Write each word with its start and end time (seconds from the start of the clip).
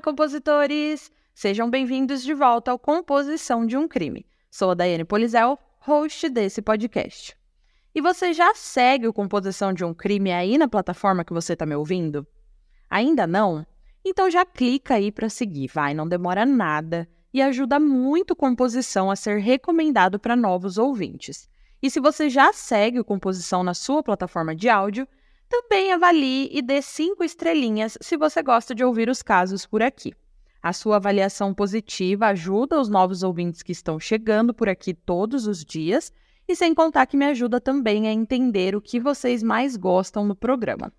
Olá, 0.00 0.04
compositores! 0.12 1.12
Sejam 1.34 1.68
bem-vindos 1.68 2.22
de 2.22 2.32
volta 2.32 2.70
ao 2.70 2.78
Composição 2.78 3.66
de 3.66 3.76
um 3.76 3.86
Crime. 3.86 4.24
Sou 4.50 4.70
a 4.70 4.74
Daiane 4.74 5.04
Polizel, 5.04 5.58
host 5.78 6.26
desse 6.30 6.62
podcast. 6.62 7.36
E 7.94 8.00
você 8.00 8.32
já 8.32 8.54
segue 8.54 9.06
o 9.06 9.12
Composição 9.12 9.74
de 9.74 9.84
um 9.84 9.92
Crime 9.92 10.32
aí 10.32 10.56
na 10.56 10.66
plataforma 10.66 11.22
que 11.22 11.34
você 11.34 11.52
está 11.52 11.66
me 11.66 11.74
ouvindo? 11.74 12.26
Ainda 12.88 13.26
não? 13.26 13.66
Então 14.02 14.30
já 14.30 14.42
clica 14.42 14.94
aí 14.94 15.12
para 15.12 15.28
seguir, 15.28 15.68
vai, 15.68 15.92
não 15.92 16.08
demora 16.08 16.46
nada 16.46 17.06
e 17.30 17.42
ajuda 17.42 17.78
muito 17.78 18.34
Composição 18.34 19.10
a 19.10 19.16
ser 19.16 19.38
recomendado 19.38 20.18
para 20.18 20.34
novos 20.34 20.78
ouvintes. 20.78 21.46
E 21.82 21.90
se 21.90 22.00
você 22.00 22.30
já 22.30 22.54
segue 22.54 22.98
o 22.98 23.04
Composição 23.04 23.62
na 23.62 23.74
sua 23.74 24.02
plataforma 24.02 24.54
de 24.56 24.66
áudio, 24.66 25.06
também 25.50 25.92
avalie 25.92 26.48
e 26.52 26.62
dê 26.62 26.80
cinco 26.80 27.24
estrelinhas 27.24 27.98
se 28.00 28.16
você 28.16 28.40
gosta 28.40 28.72
de 28.72 28.84
ouvir 28.84 29.10
os 29.10 29.20
casos 29.20 29.66
por 29.66 29.82
aqui. 29.82 30.14
A 30.62 30.72
sua 30.72 30.96
avaliação 30.96 31.52
positiva 31.52 32.26
ajuda 32.28 32.80
os 32.80 32.88
novos 32.88 33.24
ouvintes 33.24 33.62
que 33.62 33.72
estão 33.72 33.98
chegando 33.98 34.54
por 34.54 34.68
aqui 34.68 34.94
todos 34.94 35.48
os 35.48 35.64
dias 35.64 36.12
e 36.46 36.54
sem 36.54 36.72
contar 36.72 37.06
que 37.06 37.16
me 37.16 37.24
ajuda 37.24 37.60
também 37.60 38.06
a 38.06 38.12
entender 38.12 38.76
o 38.76 38.80
que 38.80 39.00
vocês 39.00 39.42
mais 39.42 39.76
gostam 39.76 40.24
no 40.24 40.36
programa. 40.36 40.92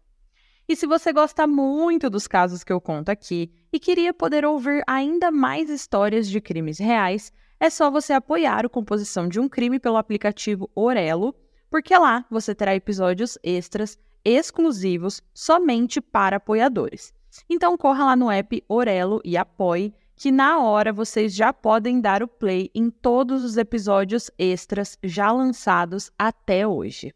E 0.68 0.76
se 0.76 0.86
você 0.86 1.14
gosta 1.14 1.48
muito 1.48 2.10
dos 2.10 2.28
casos 2.28 2.64
que 2.64 2.74
eu 2.74 2.82
conto 2.82 3.10
aqui 3.10 3.52
e 3.72 3.80
queria 3.80 4.14
poder 4.14 4.46
ouvir 4.46 4.84
ainda 4.86 5.32
mais 5.32 5.70
histórias 5.70 6.28
de 6.30 6.42
crimes 6.42 6.78
reais, 6.78 7.32
é 7.60 7.70
só 7.70 7.90
você 7.90 8.12
apoiar 8.12 8.66
o 8.66 8.70
Composição 8.70 9.30
de 9.30 9.40
um 9.40 9.48
Crime 9.48 9.80
pelo 9.80 9.98
aplicativo 9.98 10.70
Orelo, 10.76 11.36
porque 11.70 11.98
lá 11.98 12.26
você 12.30 12.54
terá 12.54 12.76
episódios 12.76 13.38
extras 13.44 13.98
exclusivos 14.24 15.22
somente 15.34 16.00
para 16.00 16.38
apoiadores. 16.38 17.14
Então 17.50 17.78
corra 17.78 18.06
lá 18.06 18.16
no 18.16 18.30
app 18.30 18.64
Orelo 18.68 19.22
e 19.24 19.38
apoie, 19.38 19.94
que 20.16 20.32
na 20.32 20.60
hora 20.60 20.94
vocês 20.94 21.34
já 21.34 21.52
podem 21.52 22.00
dar 22.00 22.22
o 22.22 22.28
play 22.28 22.70
em 22.76 22.90
todos 22.90 23.44
os 23.44 23.58
episódios 23.58 24.30
extras 24.38 24.98
já 25.04 25.32
lançados 25.32 26.12
até 26.18 26.68
hoje. 26.68 27.14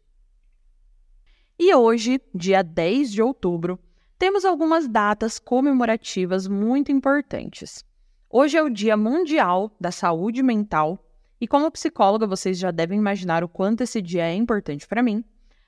E 1.58 1.74
hoje, 1.74 2.20
dia 2.34 2.62
10 2.62 3.12
de 3.12 3.22
outubro, 3.22 3.78
temos 4.18 4.44
algumas 4.44 4.88
datas 4.88 5.38
comemorativas 5.38 6.46
muito 6.48 6.90
importantes. 6.90 7.84
Hoje 8.28 8.56
é 8.56 8.62
o 8.62 8.68
Dia 8.68 8.96
Mundial 8.96 9.70
da 9.80 9.90
Saúde 9.90 10.42
Mental, 10.42 10.98
e 11.40 11.46
como 11.46 11.70
psicóloga 11.70 12.26
vocês 12.26 12.58
já 12.58 12.70
devem 12.70 12.98
imaginar 12.98 13.44
o 13.44 13.48
quanto 13.48 13.82
esse 13.82 14.02
dia 14.02 14.24
é 14.24 14.34
importante 14.34 14.86
para 14.86 15.02
mim. 15.02 15.24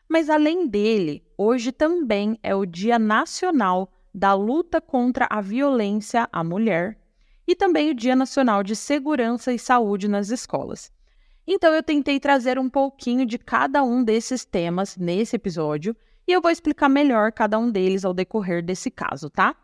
Mas 0.09 0.31
além 0.31 0.67
dele, 0.67 1.23
hoje 1.37 1.71
também 1.71 2.39
é 2.43 2.55
o 2.55 2.65
Dia 2.65 2.99
Nacional 2.99 3.93
da 4.15 4.33
Luta 4.33 4.81
contra 4.81 5.27
a 5.29 5.41
Violência 5.41 6.29
à 6.33 6.43
Mulher 6.43 6.99
e 7.47 7.55
também 7.55 7.91
o 7.91 7.95
Dia 7.95 8.17
Nacional 8.17 8.63
de 8.63 8.75
Segurança 8.75 9.53
e 9.53 9.59
Saúde 9.59 10.09
nas 10.09 10.31
Escolas. 10.31 10.91
Então 11.47 11.75
eu 11.75 11.83
tentei 11.83 12.19
trazer 12.19 12.59
um 12.59 12.69
pouquinho 12.69 13.25
de 13.25 13.39
cada 13.39 13.83
um 13.83 14.03
desses 14.03 14.45
temas 14.45 14.97
nesse 14.97 15.37
episódio 15.37 15.97
e 16.27 16.33
eu 16.33 16.43
vou 16.43 16.51
explicar 16.51 16.89
melhor 16.89 17.33
cada 17.33 17.59
um 17.59 17.71
deles 17.71 18.05
ao 18.05 18.13
decorrer 18.13 18.63
desse 18.63 18.91
caso, 18.91 19.31
tá? 19.31 19.57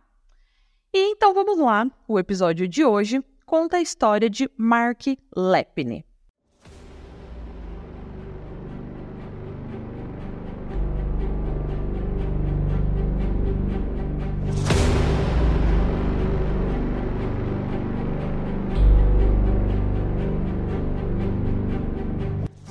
E 0.92 1.12
então 1.12 1.34
vamos 1.34 1.58
lá. 1.58 1.90
O 2.06 2.18
episódio 2.18 2.68
de 2.68 2.84
hoje 2.84 3.22
conta 3.44 3.78
a 3.78 3.82
história 3.82 4.30
de 4.30 4.50
Mark 4.56 5.02
Lepine. 5.36 6.06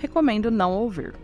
recomendo 0.00 0.50
não 0.50 0.72
ouvir. 0.72 1.14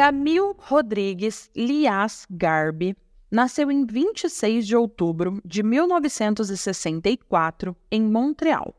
Gamil 0.00 0.56
Rodrigues 0.58 1.50
Lias 1.54 2.26
Garbi 2.30 2.96
nasceu 3.30 3.70
em 3.70 3.84
26 3.84 4.66
de 4.66 4.74
outubro 4.74 5.38
de 5.44 5.62
1964 5.62 7.76
em 7.92 8.00
Montreal. 8.00 8.74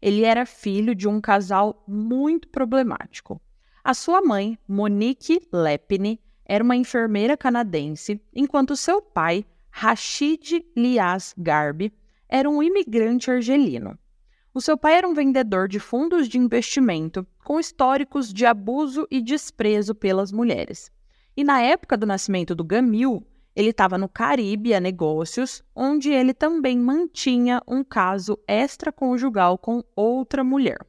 Ele 0.00 0.22
era 0.22 0.46
filho 0.46 0.94
de 0.94 1.08
um 1.08 1.20
casal 1.20 1.82
muito 1.88 2.46
problemático. 2.46 3.40
A 3.82 3.92
sua 3.94 4.22
mãe, 4.22 4.56
Monique 4.68 5.42
Lepine, 5.52 6.20
era 6.44 6.62
uma 6.62 6.76
enfermeira 6.76 7.36
canadense, 7.36 8.22
enquanto 8.32 8.76
seu 8.76 9.02
pai, 9.02 9.44
Rashid 9.70 10.64
Lias 10.76 11.34
Garbi, 11.36 11.92
era 12.28 12.48
um 12.48 12.62
imigrante 12.62 13.28
argelino. 13.28 13.98
O 14.56 14.60
seu 14.60 14.78
pai 14.78 14.94
era 14.94 15.08
um 15.08 15.12
vendedor 15.12 15.66
de 15.66 15.80
fundos 15.80 16.28
de 16.28 16.38
investimento 16.38 17.26
com 17.42 17.58
históricos 17.58 18.32
de 18.32 18.46
abuso 18.46 19.04
e 19.10 19.20
desprezo 19.20 19.96
pelas 19.96 20.30
mulheres. 20.30 20.92
E 21.36 21.42
na 21.42 21.60
época 21.60 21.96
do 21.96 22.06
nascimento 22.06 22.54
do 22.54 22.62
Gamil, 22.62 23.26
ele 23.56 23.70
estava 23.70 23.98
no 23.98 24.08
Caribe 24.08 24.72
a 24.72 24.78
negócios, 24.78 25.60
onde 25.74 26.10
ele 26.10 26.32
também 26.32 26.78
mantinha 26.78 27.60
um 27.66 27.82
caso 27.82 28.38
extraconjugal 28.46 29.58
com 29.58 29.82
outra 29.96 30.44
mulher. 30.44 30.86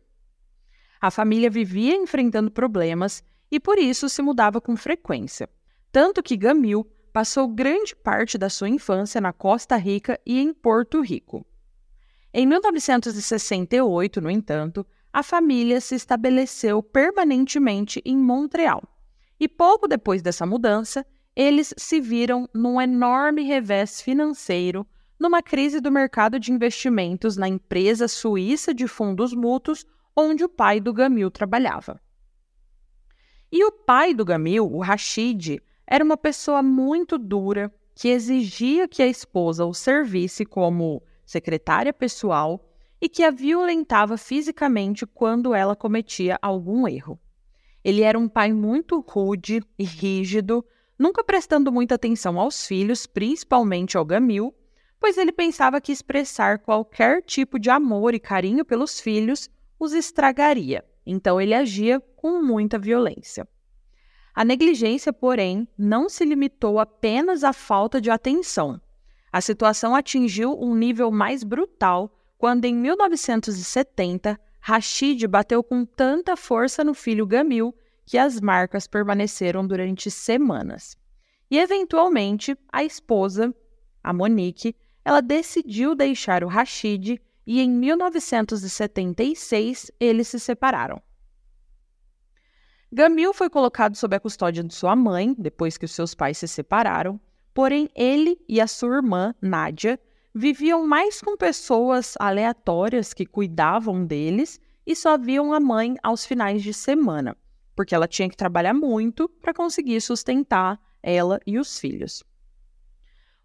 A 1.01 1.09
família 1.09 1.49
vivia 1.49 1.95
enfrentando 1.95 2.51
problemas 2.51 3.23
e 3.49 3.59
por 3.59 3.79
isso 3.79 4.07
se 4.09 4.21
mudava 4.21 4.61
com 4.61 4.77
frequência. 4.77 5.49
Tanto 5.91 6.21
que 6.21 6.37
Gamil 6.37 6.85
passou 7.11 7.47
grande 7.47 7.95
parte 7.95 8.37
da 8.37 8.47
sua 8.47 8.69
infância 8.69 9.19
na 9.19 9.33
Costa 9.33 9.75
Rica 9.75 10.19
e 10.23 10.39
em 10.39 10.53
Porto 10.53 11.01
Rico. 11.01 11.43
Em 12.37 12.45
1968, 12.45 14.19
no 14.19 14.29
entanto, 14.29 14.85
a 15.13 15.23
família 15.23 15.79
se 15.79 15.95
estabeleceu 15.95 16.83
permanentemente 16.83 18.01
em 18.03 18.17
Montreal. 18.17 18.83
E 19.39 19.47
pouco 19.47 19.87
depois 19.87 20.21
dessa 20.21 20.45
mudança, 20.45 21.05
eles 21.33 21.73
se 21.77 22.01
viram 22.01 22.45
num 22.53 22.81
enorme 22.81 23.43
revés 23.43 24.01
financeiro, 24.01 24.85
numa 25.17 25.41
crise 25.41 25.79
do 25.79 25.89
mercado 25.89 26.37
de 26.37 26.51
investimentos 26.51 27.37
na 27.37 27.47
empresa 27.47 28.05
suíça 28.05 28.73
de 28.73 28.85
fundos 28.85 29.33
mútuos, 29.33 29.85
onde 30.13 30.43
o 30.43 30.49
pai 30.49 30.81
do 30.81 30.91
Gamil 30.91 31.31
trabalhava. 31.31 32.01
E 33.49 33.63
o 33.63 33.71
pai 33.71 34.13
do 34.13 34.25
Gamil, 34.25 34.69
o 34.69 34.81
Rashid, 34.81 35.61
era 35.87 36.03
uma 36.03 36.17
pessoa 36.17 36.61
muito 36.61 37.17
dura 37.17 37.73
que 37.95 38.09
exigia 38.09 38.89
que 38.89 39.01
a 39.01 39.07
esposa 39.07 39.63
o 39.63 39.73
servisse 39.73 40.45
como 40.45 41.01
secretária 41.25 41.91
pessoal, 41.91 42.69
e 43.01 43.09
que 43.09 43.23
a 43.23 43.31
violentava 43.31 44.17
fisicamente 44.17 45.05
quando 45.05 45.53
ela 45.53 45.75
cometia 45.75 46.39
algum 46.41 46.87
erro. 46.87 47.19
Ele 47.83 48.01
era 48.01 48.17
um 48.17 48.27
pai 48.27 48.51
muito 48.51 48.99
rude 49.07 49.61
e 49.77 49.83
rígido, 49.83 50.65
nunca 50.97 51.23
prestando 51.23 51.71
muita 51.71 51.95
atenção 51.95 52.39
aos 52.39 52.65
filhos, 52.65 53.05
principalmente 53.05 53.97
ao 53.97 54.05
Gamil, 54.05 54.53
pois 54.99 55.17
ele 55.17 55.31
pensava 55.31 55.79
que 55.79 55.91
expressar 55.91 56.59
qualquer 56.59 57.21
tipo 57.21 57.59
de 57.59 57.69
amor 57.69 58.13
e 58.13 58.19
carinho 58.19 58.65
pelos 58.65 58.99
filhos 58.99 59.49
os 59.79 59.93
estragaria. 59.93 60.83
Então 61.05 61.39
ele 61.39 61.53
agia 61.53 61.99
com 62.15 62.41
muita 62.41 62.79
violência. 62.79 63.47
A 64.33 64.43
negligência, 64.43 65.13
porém, 65.13 65.67
não 65.77 66.09
se 66.09 66.25
limitou 66.25 66.79
apenas 66.79 67.43
à 67.43 67.53
falta 67.53 68.01
de 68.01 68.09
atenção. 68.09 68.81
A 69.35 69.41
situação 69.41 69.93
atingiu 69.93 70.57
um 70.57 70.73
nível 70.73 71.11
mais 71.11 71.43
brutal 71.43 72.09
quando, 72.37 72.63
em 72.63 72.73
1970, 72.73 74.39
Rashid 74.61 75.27
bateu 75.27 75.61
com 75.61 75.83
tanta 75.83 76.37
força 76.37 76.85
no 76.85 76.93
filho 76.93 77.27
Gamil 77.27 77.75
que 78.05 78.17
as 78.17 78.39
marcas 78.39 78.87
permaneceram 78.87 79.67
durante 79.67 80.09
semanas. 80.09 80.95
E, 81.51 81.59
eventualmente, 81.59 82.57
a 82.71 82.85
esposa, 82.85 83.53
a 84.01 84.13
Monique, 84.13 84.73
ela 85.03 85.19
decidiu 85.19 85.95
deixar 85.95 86.41
o 86.41 86.47
Rashid 86.47 87.21
e, 87.45 87.59
em 87.59 87.69
1976, 87.69 89.91
eles 89.99 90.29
se 90.29 90.39
separaram. 90.39 91.01
Gamil 92.89 93.33
foi 93.33 93.49
colocado 93.49 93.97
sob 93.97 94.15
a 94.15 94.19
custódia 94.21 94.63
de 94.63 94.73
sua 94.73 94.95
mãe, 94.95 95.35
depois 95.37 95.77
que 95.77 95.83
os 95.83 95.91
seus 95.91 96.15
pais 96.15 96.37
se 96.37 96.47
separaram, 96.47 97.19
porém 97.55 97.89
ele 97.95 98.37
e 98.49 98.59
a 98.59 98.67
sua 98.67 98.97
irmã, 98.97 99.33
Nádia, 99.41 99.97
viviam 100.33 100.85
mais 100.85 101.21
com 101.21 101.37
pessoas 101.37 102.13
aleatórias 102.19 103.13
que 103.13 103.25
cuidavam 103.25 104.05
deles 104.05 104.59
e 104.85 104.93
só 104.93 105.17
viam 105.17 105.53
a 105.53 105.59
mãe 105.59 105.95
aos 106.03 106.25
finais 106.25 106.61
de 106.61 106.73
semana, 106.73 107.35
porque 107.73 107.95
ela 107.95 108.09
tinha 108.09 108.29
que 108.29 108.35
trabalhar 108.35 108.73
muito 108.73 109.29
para 109.29 109.53
conseguir 109.53 110.01
sustentar 110.01 110.77
ela 111.01 111.39
e 111.47 111.57
os 111.57 111.79
filhos. 111.79 112.21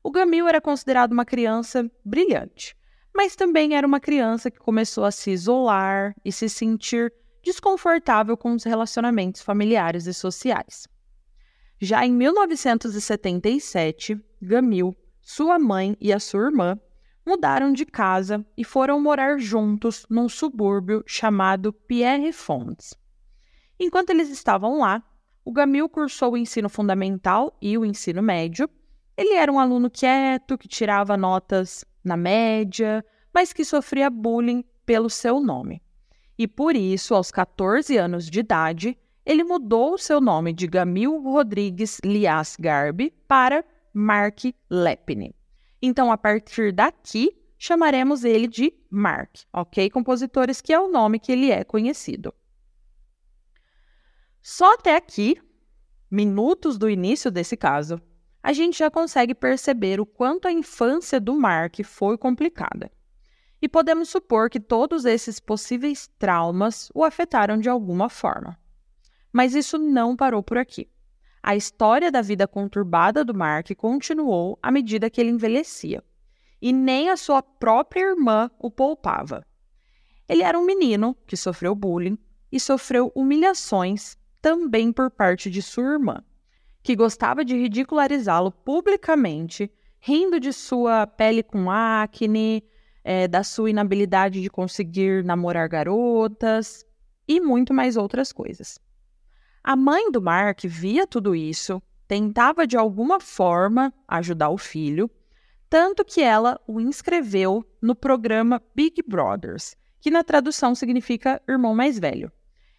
O 0.03 0.11
Gamil 0.11 0.49
era 0.49 0.61
considerado 0.61 1.13
uma 1.13 1.25
criança 1.25 1.89
brilhante, 2.05 2.77
mas 3.15 3.37
também 3.37 3.77
era 3.77 3.87
uma 3.87 4.01
criança 4.01 4.51
que 4.51 4.59
começou 4.59 5.05
a 5.05 5.13
se 5.13 5.31
isolar 5.31 6.17
e 6.25 6.33
se 6.33 6.49
sentir 6.49 7.13
desconfortável 7.45 8.37
com 8.37 8.55
os 8.55 8.65
relacionamentos 8.65 9.41
familiares 9.41 10.07
e 10.07 10.13
sociais. 10.13 10.89
Já 11.83 12.05
em 12.05 12.13
1977, 12.13 14.23
Gamil, 14.43 14.95
sua 15.23 15.59
mãe 15.59 15.97
e 15.99 16.13
a 16.13 16.21
sua 16.21 16.43
irmã 16.43 16.79
mudaram 17.27 17.73
de 17.73 17.87
casa 17.87 18.45
e 18.55 18.63
foram 18.63 19.01
morar 19.01 19.39
juntos 19.39 20.05
num 20.11 20.29
subúrbio 20.29 21.03
chamado 21.07 21.73
Pierre 21.73 22.33
Fontes. 22.33 22.93
Enquanto 23.79 24.11
eles 24.11 24.29
estavam 24.29 24.81
lá, 24.81 25.03
o 25.43 25.51
Gamil 25.51 25.89
cursou 25.89 26.33
o 26.33 26.37
ensino 26.37 26.69
fundamental 26.69 27.57
e 27.63 27.79
o 27.79 27.87
ensino 27.87 28.23
médio. 28.23 28.69
Ele 29.17 29.33
era 29.33 29.51
um 29.51 29.59
aluno 29.59 29.91
quieto, 29.91 30.59
que 30.59 30.69
tirava 30.69 31.17
notas 31.17 31.83
na 32.05 32.17
média, 32.17 33.03
mas 33.33 33.55
que 33.55 33.65
sofria 33.65 34.11
bullying 34.11 34.63
pelo 34.85 35.09
seu 35.09 35.41
nome 35.41 35.81
e 36.41 36.49
por 36.49 36.75
isso, 36.75 37.15
aos 37.15 37.31
14 37.31 37.99
anos 37.99 38.25
de 38.25 38.41
idade, 38.41 38.97
ele 39.31 39.45
mudou 39.45 39.97
seu 39.97 40.21
nome 40.21 40.53
de 40.53 40.67
Gamil 40.67 41.23
Rodrigues 41.23 42.01
Lias 42.05 42.57
Garbi 42.59 43.15
para 43.29 43.65
Mark 43.95 44.41
Lepine. 44.69 45.33
Então, 45.81 46.11
a 46.11 46.19
partir 46.19 46.73
daqui, 46.73 47.41
chamaremos 47.57 48.25
ele 48.25 48.49
de 48.49 48.75
Mark, 48.91 49.31
ok, 49.53 49.89
compositores, 49.89 50.61
que 50.61 50.73
é 50.73 50.81
o 50.81 50.91
nome 50.91 51.21
que 51.21 51.31
ele 51.31 51.49
é 51.49 51.63
conhecido. 51.63 52.35
Só 54.43 54.75
até 54.75 54.97
aqui, 54.97 55.41
minutos 56.11 56.77
do 56.77 56.91
início 56.91 57.31
desse 57.31 57.57
caso, 57.57 58.03
a 58.43 58.53
gente 58.53 58.81
já 58.81 58.91
consegue 58.91 59.33
perceber 59.33 60.01
o 60.01 60.07
quanto 60.07 60.49
a 60.49 60.53
infância 60.53 61.21
do 61.21 61.39
Mark 61.39 61.77
foi 61.85 62.19
complicada 62.19 62.91
e 63.63 63.69
podemos 63.69 64.09
supor 64.09 64.51
que 64.51 64.59
todos 64.59 65.05
esses 65.05 65.39
possíveis 65.39 66.11
traumas 66.19 66.91
o 66.93 67.05
afetaram 67.05 67.59
de 67.59 67.69
alguma 67.69 68.09
forma. 68.09 68.59
Mas 69.33 69.55
isso 69.55 69.79
não 69.79 70.17
parou 70.17 70.43
por 70.43 70.59
aqui. 70.59 70.89
A 71.43 71.57
história 71.57 72.11
da 72.11 72.21
vida 72.21 72.47
conturbada 72.47 73.25
do 73.25 73.35
Mark 73.35 73.71
continuou 73.77 74.59
à 74.63 74.71
medida 74.71 75.09
que 75.09 75.21
ele 75.21 75.31
envelhecia, 75.31 76.05
e 76.61 76.73
nem 76.73 77.09
a 77.09 77.17
sua 77.17 77.43
própria 77.43 78.11
irmã 78.11 78.51
o 78.59 78.71
poupava. 78.71 79.45
Ele 80.29 80.43
era 80.43 80.59
um 80.59 80.65
menino 80.65 81.17
que 81.27 81.37
sofreu 81.37 81.75
bullying 81.75 82.19
e 82.53 82.61
sofreu 82.61 83.11
humilhações 83.15 84.19
também 84.43 84.93
por 84.93 85.11
parte 85.11 85.51
de 85.51 85.63
sua 85.63 85.85
irmã, 85.85 86.23
que 86.83 86.95
gostava 86.95 87.45
de 87.45 87.57
ridicularizá-lo 87.57 88.51
publicamente, 88.51 89.71
rindo 89.99 90.39
de 90.39 90.53
sua 90.53 91.07
pele 91.07 91.43
com 91.43 91.71
acne, 91.71 92.63
é, 93.03 93.27
da 93.27 93.43
sua 93.43 93.71
inabilidade 93.71 94.41
de 94.43 94.51
conseguir 94.51 95.25
namorar 95.25 95.69
garotas 95.69 96.85
e 97.27 97.41
muito 97.41 97.73
mais 97.73 97.97
outras 97.97 98.33
coisas. 98.33 98.79
A 99.63 99.77
mãe 99.77 100.11
do 100.11 100.23
Mark 100.23 100.65
via 100.65 101.07
tudo 101.07 101.35
isso, 101.35 101.83
tentava 102.09 102.67
de 102.67 102.79
alguma 102.79 103.21
forma 103.21 103.93
ajudar 104.09 104.49
o 104.49 104.57
filho, 104.57 105.11
tanto 105.69 106.03
que 106.03 106.23
ela 106.23 106.59
o 106.67 106.81
inscreveu 106.81 107.65
no 107.81 107.95
programa 107.95 108.63
Big 108.75 109.03
Brothers, 109.07 109.77
que 110.01 110.11
na 110.11 110.25
tradução 110.25 110.75
significa 110.75 111.43
irmão 111.47 111.75
mais 111.75 111.99
velho. 111.99 112.33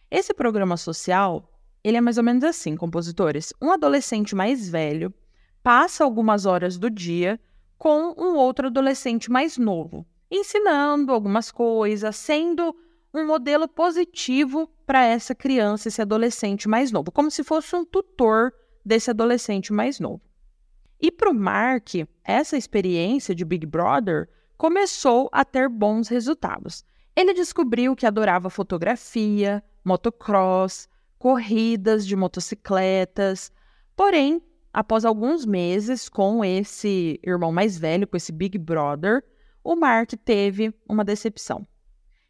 Esse 0.10 0.34
programa 0.34 0.76
social, 0.76 1.48
ele 1.84 1.98
é 1.98 2.02
mais 2.02 2.18
ou 2.18 2.24
menos 2.24 2.44
assim, 2.44 2.76
compositores. 2.76 3.54
Um 3.62 3.72
adolescente 3.72 4.36
mais 4.36 4.68
velho 4.68 5.14
passa 5.62 6.04
algumas 6.04 6.48
horas 6.48 6.80
do 6.80 6.90
dia 6.90 7.40
com 7.78 8.14
um 8.18 8.36
outro 8.36 8.68
adolescente 8.68 9.32
mais 9.32 9.56
novo, 9.56 10.06
ensinando 10.30 11.14
algumas 11.14 11.52
coisas, 11.52 12.16
sendo 12.16 12.76
um 13.14 13.26
modelo 13.26 13.68
positivo 13.68 14.68
para 14.92 15.06
essa 15.06 15.34
criança, 15.34 15.88
esse 15.88 16.02
adolescente 16.02 16.68
mais 16.68 16.92
novo, 16.92 17.14
como 17.14 17.32
se 17.32 17.46
fosse 17.46 17.74
um 17.74 17.86
tutor 17.86 18.52
desse 18.86 19.10
adolescente 19.10 19.72
mais 19.72 20.02
novo. 20.02 20.22
E 21.00 21.10
para 21.10 21.30
o 21.30 21.34
Mark, 21.34 21.92
essa 22.26 22.58
experiência 22.58 23.34
de 23.34 23.46
Big 23.46 23.66
Brother 23.66 24.28
começou 24.58 25.30
a 25.32 25.46
ter 25.46 25.70
bons 25.70 26.10
resultados. 26.10 26.84
Ele 27.16 27.34
descobriu 27.34 27.96
que 27.96 28.06
adorava 28.06 28.50
fotografia, 28.50 29.64
motocross, 29.82 30.90
corridas 31.18 32.06
de 32.06 32.18
motocicletas. 32.18 33.50
Porém, 33.96 34.44
após 34.74 35.06
alguns 35.06 35.46
meses 35.46 36.10
com 36.10 36.44
esse 36.44 37.18
irmão 37.26 37.54
mais 37.54 37.78
velho, 37.78 38.06
com 38.06 38.18
esse 38.18 38.34
Big 38.34 38.58
Brother, 38.58 39.24
o 39.64 39.74
Mark 39.74 40.12
teve 40.26 40.74
uma 40.86 41.06
decepção. 41.06 41.66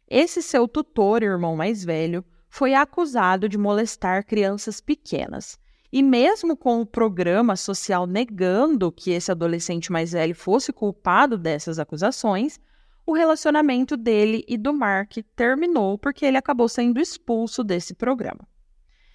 Esse 0.08 0.40
seu 0.40 0.68
tutor, 0.68 1.24
irmão 1.24 1.56
mais 1.56 1.84
velho, 1.84 2.24
foi 2.52 2.74
acusado 2.74 3.48
de 3.48 3.56
molestar 3.56 4.26
crianças 4.26 4.78
pequenas. 4.78 5.58
E 5.90 6.02
mesmo 6.02 6.54
com 6.54 6.82
o 6.82 6.86
programa 6.86 7.56
social 7.56 8.06
negando 8.06 8.92
que 8.92 9.10
esse 9.10 9.30
adolescente 9.32 9.90
mais 9.90 10.12
velho 10.12 10.34
fosse 10.34 10.70
culpado 10.70 11.38
dessas 11.38 11.78
acusações, 11.78 12.60
o 13.06 13.14
relacionamento 13.14 13.96
dele 13.96 14.44
e 14.46 14.58
do 14.58 14.74
Mark 14.74 15.16
terminou 15.34 15.96
porque 15.96 16.26
ele 16.26 16.36
acabou 16.36 16.68
sendo 16.68 17.00
expulso 17.00 17.64
desse 17.64 17.94
programa. 17.94 18.46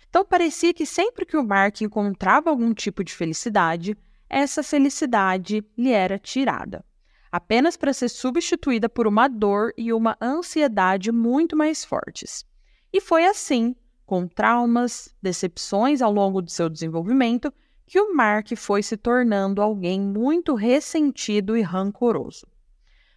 Então 0.09 0.25
parecia 0.25 0.73
que 0.73 0.87
sempre 0.87 1.23
que 1.23 1.37
o 1.37 1.45
Mark 1.45 1.79
encontrava 1.81 2.49
algum 2.49 2.73
tipo 2.73 3.03
de 3.03 3.13
felicidade, 3.13 3.95
essa 4.27 4.63
felicidade 4.63 5.63
lhe 5.77 5.91
era 5.91 6.17
tirada 6.17 6.83
apenas 7.31 7.77
para 7.77 7.93
ser 7.93 8.09
substituída 8.09 8.89
por 8.89 9.05
uma 9.05 9.27
dor 9.27 9.71
e 9.77 9.93
uma 9.93 10.17
ansiedade 10.19 11.11
muito 11.11 11.55
mais 11.55 11.85
fortes. 11.85 12.46
E 12.97 12.99
foi 12.99 13.27
assim, 13.27 13.75
com 14.07 14.27
traumas, 14.27 15.13
decepções 15.21 16.01
ao 16.01 16.11
longo 16.11 16.41
do 16.41 16.49
seu 16.49 16.67
desenvolvimento, 16.67 17.53
que 17.85 17.99
o 17.99 18.15
Mark 18.15 18.55
foi 18.55 18.81
se 18.81 18.97
tornando 18.97 19.61
alguém 19.61 20.01
muito 20.01 20.55
ressentido 20.55 21.55
e 21.55 21.61
rancoroso. 21.61 22.47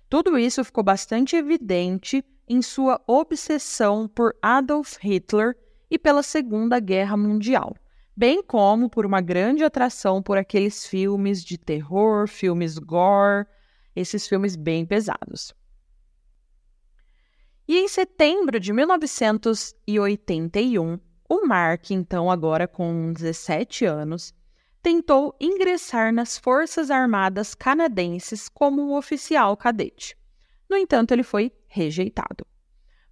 Tudo 0.07 0.37
isso 0.37 0.63
ficou 0.63 0.85
bastante 0.85 1.35
evidente 1.35 2.23
em 2.47 2.61
sua 2.61 3.01
obsessão 3.07 4.07
por 4.07 4.37
Adolf 4.43 4.99
Hitler 5.01 5.57
e 5.91 5.99
pela 5.99 6.23
Segunda 6.23 6.79
Guerra 6.79 7.17
Mundial, 7.17 7.75
bem 8.15 8.43
como 8.43 8.91
por 8.91 9.07
uma 9.07 9.23
grande 9.23 9.65
atração 9.65 10.23
por 10.23 10.37
aqueles 10.37 10.87
filmes 10.87 11.43
de 11.43 11.57
terror, 11.57 12.29
filmes 12.29 12.77
gore, 12.77 13.47
esses 13.97 14.29
filmes 14.29 14.57
bem 14.57 14.85
pesados. 14.85 15.55
E 17.71 17.79
em 17.79 17.87
setembro 17.87 18.59
de 18.59 18.73
1981, 18.73 20.99
o 21.29 21.47
Mark, 21.47 21.93
então 21.93 22.29
agora 22.29 22.67
com 22.67 23.13
17 23.13 23.85
anos, 23.85 24.35
tentou 24.83 25.37
ingressar 25.41 26.13
nas 26.13 26.37
Forças 26.37 26.91
Armadas 26.91 27.55
Canadenses 27.55 28.49
como 28.49 28.83
um 28.83 28.97
oficial 28.97 29.57
cadete. 29.57 30.17
No 30.69 30.77
entanto, 30.77 31.13
ele 31.13 31.23
foi 31.23 31.53
rejeitado. 31.69 32.45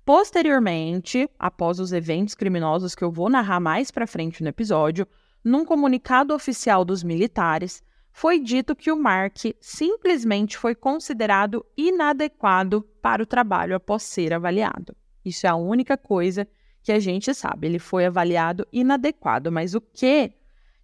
Posteriormente, 0.04 1.30
após 1.38 1.78
os 1.78 1.92
eventos 1.92 2.34
criminosos 2.34 2.96
que 2.96 3.04
eu 3.04 3.12
vou 3.12 3.30
narrar 3.30 3.60
mais 3.60 3.92
para 3.92 4.08
frente 4.08 4.42
no 4.42 4.48
episódio, 4.48 5.06
num 5.44 5.64
comunicado 5.64 6.34
oficial 6.34 6.84
dos 6.84 7.04
militares, 7.04 7.80
foi 8.12 8.40
dito 8.40 8.74
que 8.74 8.90
o 8.90 8.96
Mark 8.96 9.36
simplesmente 9.60 10.56
foi 10.56 10.74
considerado 10.74 11.64
inadequado 11.76 12.82
para 13.00 13.22
o 13.22 13.26
trabalho 13.26 13.76
após 13.76 14.02
ser 14.02 14.32
avaliado. 14.32 14.96
Isso 15.24 15.46
é 15.46 15.50
a 15.50 15.56
única 15.56 15.96
coisa 15.96 16.48
que 16.82 16.92
a 16.92 16.98
gente 16.98 17.32
sabe. 17.34 17.66
Ele 17.66 17.78
foi 17.78 18.06
avaliado 18.06 18.66
inadequado, 18.72 19.52
mas 19.52 19.74
o 19.74 19.80
que 19.80 20.32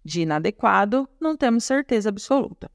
de 0.03 0.21
inadequado 0.21 1.09
não 1.19 1.35
temos 1.35 1.63
certeza 1.63 2.09
absoluta. 2.09 2.69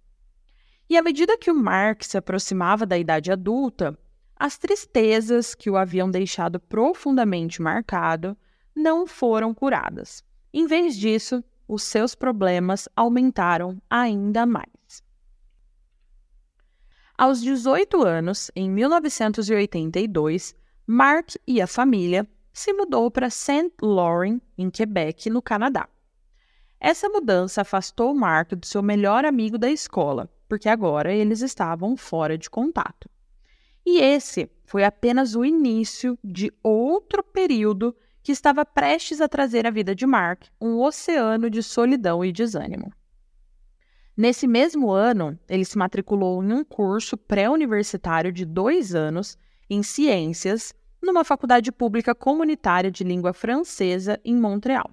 E 0.88 0.96
à 0.96 1.02
medida 1.02 1.38
que 1.38 1.50
o 1.50 1.54
Mark 1.54 2.02
se 2.02 2.18
aproximava 2.18 2.84
da 2.84 2.98
idade 2.98 3.30
adulta, 3.30 3.96
as 4.34 4.58
tristezas 4.58 5.54
que 5.54 5.70
o 5.70 5.76
haviam 5.76 6.10
deixado 6.10 6.58
profundamente 6.58 7.62
marcado 7.62 8.36
não 8.74 9.06
foram 9.06 9.54
curadas. 9.54 10.24
Em 10.52 10.66
vez 10.66 10.96
disso, 10.96 11.44
os 11.70 11.84
seus 11.84 12.16
problemas 12.16 12.88
aumentaram 12.96 13.80
ainda 13.88 14.44
mais. 14.44 15.04
Aos 17.16 17.40
18 17.40 18.02
anos, 18.02 18.50
em 18.56 18.68
1982, 18.68 20.56
Mark 20.84 21.36
e 21.46 21.60
a 21.60 21.68
família 21.68 22.26
se 22.52 22.72
mudou 22.72 23.08
para 23.08 23.30
Saint 23.30 23.72
Laurent, 23.80 24.40
em 24.58 24.68
Quebec, 24.68 25.30
no 25.30 25.40
Canadá. 25.40 25.88
Essa 26.80 27.08
mudança 27.08 27.60
afastou 27.60 28.12
Mark 28.14 28.50
do 28.54 28.66
seu 28.66 28.82
melhor 28.82 29.24
amigo 29.24 29.56
da 29.56 29.70
escola, 29.70 30.28
porque 30.48 30.68
agora 30.68 31.14
eles 31.14 31.40
estavam 31.40 31.96
fora 31.96 32.36
de 32.36 32.50
contato. 32.50 33.08
E 33.86 34.00
esse 34.00 34.50
foi 34.64 34.82
apenas 34.82 35.36
o 35.36 35.44
início 35.44 36.18
de 36.24 36.52
outro 36.64 37.22
período 37.22 37.94
que 38.22 38.32
estava 38.32 38.64
prestes 38.64 39.20
a 39.20 39.28
trazer 39.28 39.66
à 39.66 39.70
vida 39.70 39.94
de 39.94 40.06
Mark 40.06 40.44
um 40.60 40.78
oceano 40.80 41.48
de 41.48 41.62
solidão 41.62 42.24
e 42.24 42.32
desânimo. 42.32 42.92
Nesse 44.16 44.46
mesmo 44.46 44.90
ano, 44.90 45.38
ele 45.48 45.64
se 45.64 45.78
matriculou 45.78 46.42
em 46.44 46.52
um 46.52 46.62
curso 46.62 47.16
pré-universitário 47.16 48.30
de 48.30 48.44
dois 48.44 48.94
anos 48.94 49.38
em 49.68 49.82
ciências 49.82 50.74
numa 51.00 51.24
faculdade 51.24 51.72
pública 51.72 52.14
comunitária 52.14 52.90
de 52.90 53.02
língua 53.02 53.32
francesa 53.32 54.20
em 54.24 54.36
Montreal. 54.36 54.90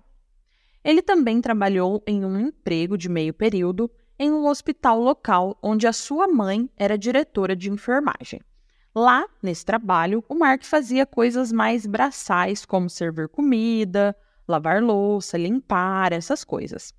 Ele 0.83 1.01
também 1.01 1.41
trabalhou 1.41 2.01
em 2.07 2.23
um 2.23 2.39
emprego 2.39 2.97
de 2.97 3.09
meio 3.09 3.33
período 3.33 3.91
em 4.17 4.31
um 4.31 4.47
hospital 4.47 5.01
local 5.01 5.57
onde 5.61 5.85
a 5.85 5.91
sua 5.91 6.27
mãe 6.27 6.69
era 6.77 6.97
diretora 6.97 7.55
de 7.55 7.69
enfermagem. 7.69 8.39
Lá, 8.99 9.27
nesse 9.43 9.63
trabalho, 9.63 10.25
o 10.27 10.33
Mark 10.33 10.63
fazia 10.63 11.05
coisas 11.05 11.51
mais 11.51 11.85
braçais, 11.85 12.65
como 12.65 12.89
servir 12.89 13.29
comida, 13.29 14.17
lavar 14.47 14.81
louça, 14.81 15.37
limpar, 15.37 16.11
essas 16.11 16.43
coisas. 16.43 16.95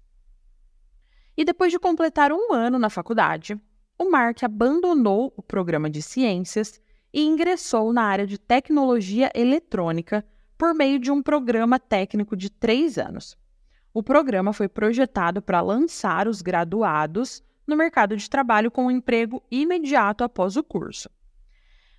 E 1.37 1.45
depois 1.45 1.73
de 1.73 1.79
completar 1.81 2.31
um 2.31 2.53
ano 2.53 2.79
na 2.79 2.89
faculdade, 2.89 3.61
o 3.99 4.09
Mark 4.09 4.45
abandonou 4.45 5.35
o 5.37 5.43
programa 5.43 5.91
de 5.91 6.01
ciências 6.01 6.81
e 7.13 7.21
ingressou 7.21 7.93
na 7.93 8.05
área 8.05 8.29
de 8.29 8.39
tecnologia 8.39 9.29
eletrônica 9.35 10.25
por 10.57 10.73
meio 10.73 11.01
de 11.01 11.11
um 11.11 11.21
programa 11.21 11.81
técnico 11.81 12.37
de 12.37 12.49
três 12.49 12.97
anos. 12.97 13.37
O 13.93 14.05
programa 14.05 14.53
foi 14.53 14.69
projetado 14.69 15.43
para 15.43 15.61
lançar 15.61 16.29
os 16.29 16.43
graduados 16.43 17.43
no 17.67 17.75
mercado 17.75 18.17
de 18.17 18.31
trabalho 18.31 18.71
com 18.71 18.87
um 18.87 18.91
emprego 18.93 19.43
imediato 19.51 20.23
após 20.23 20.57
o 20.57 20.63
curso. 20.63 21.11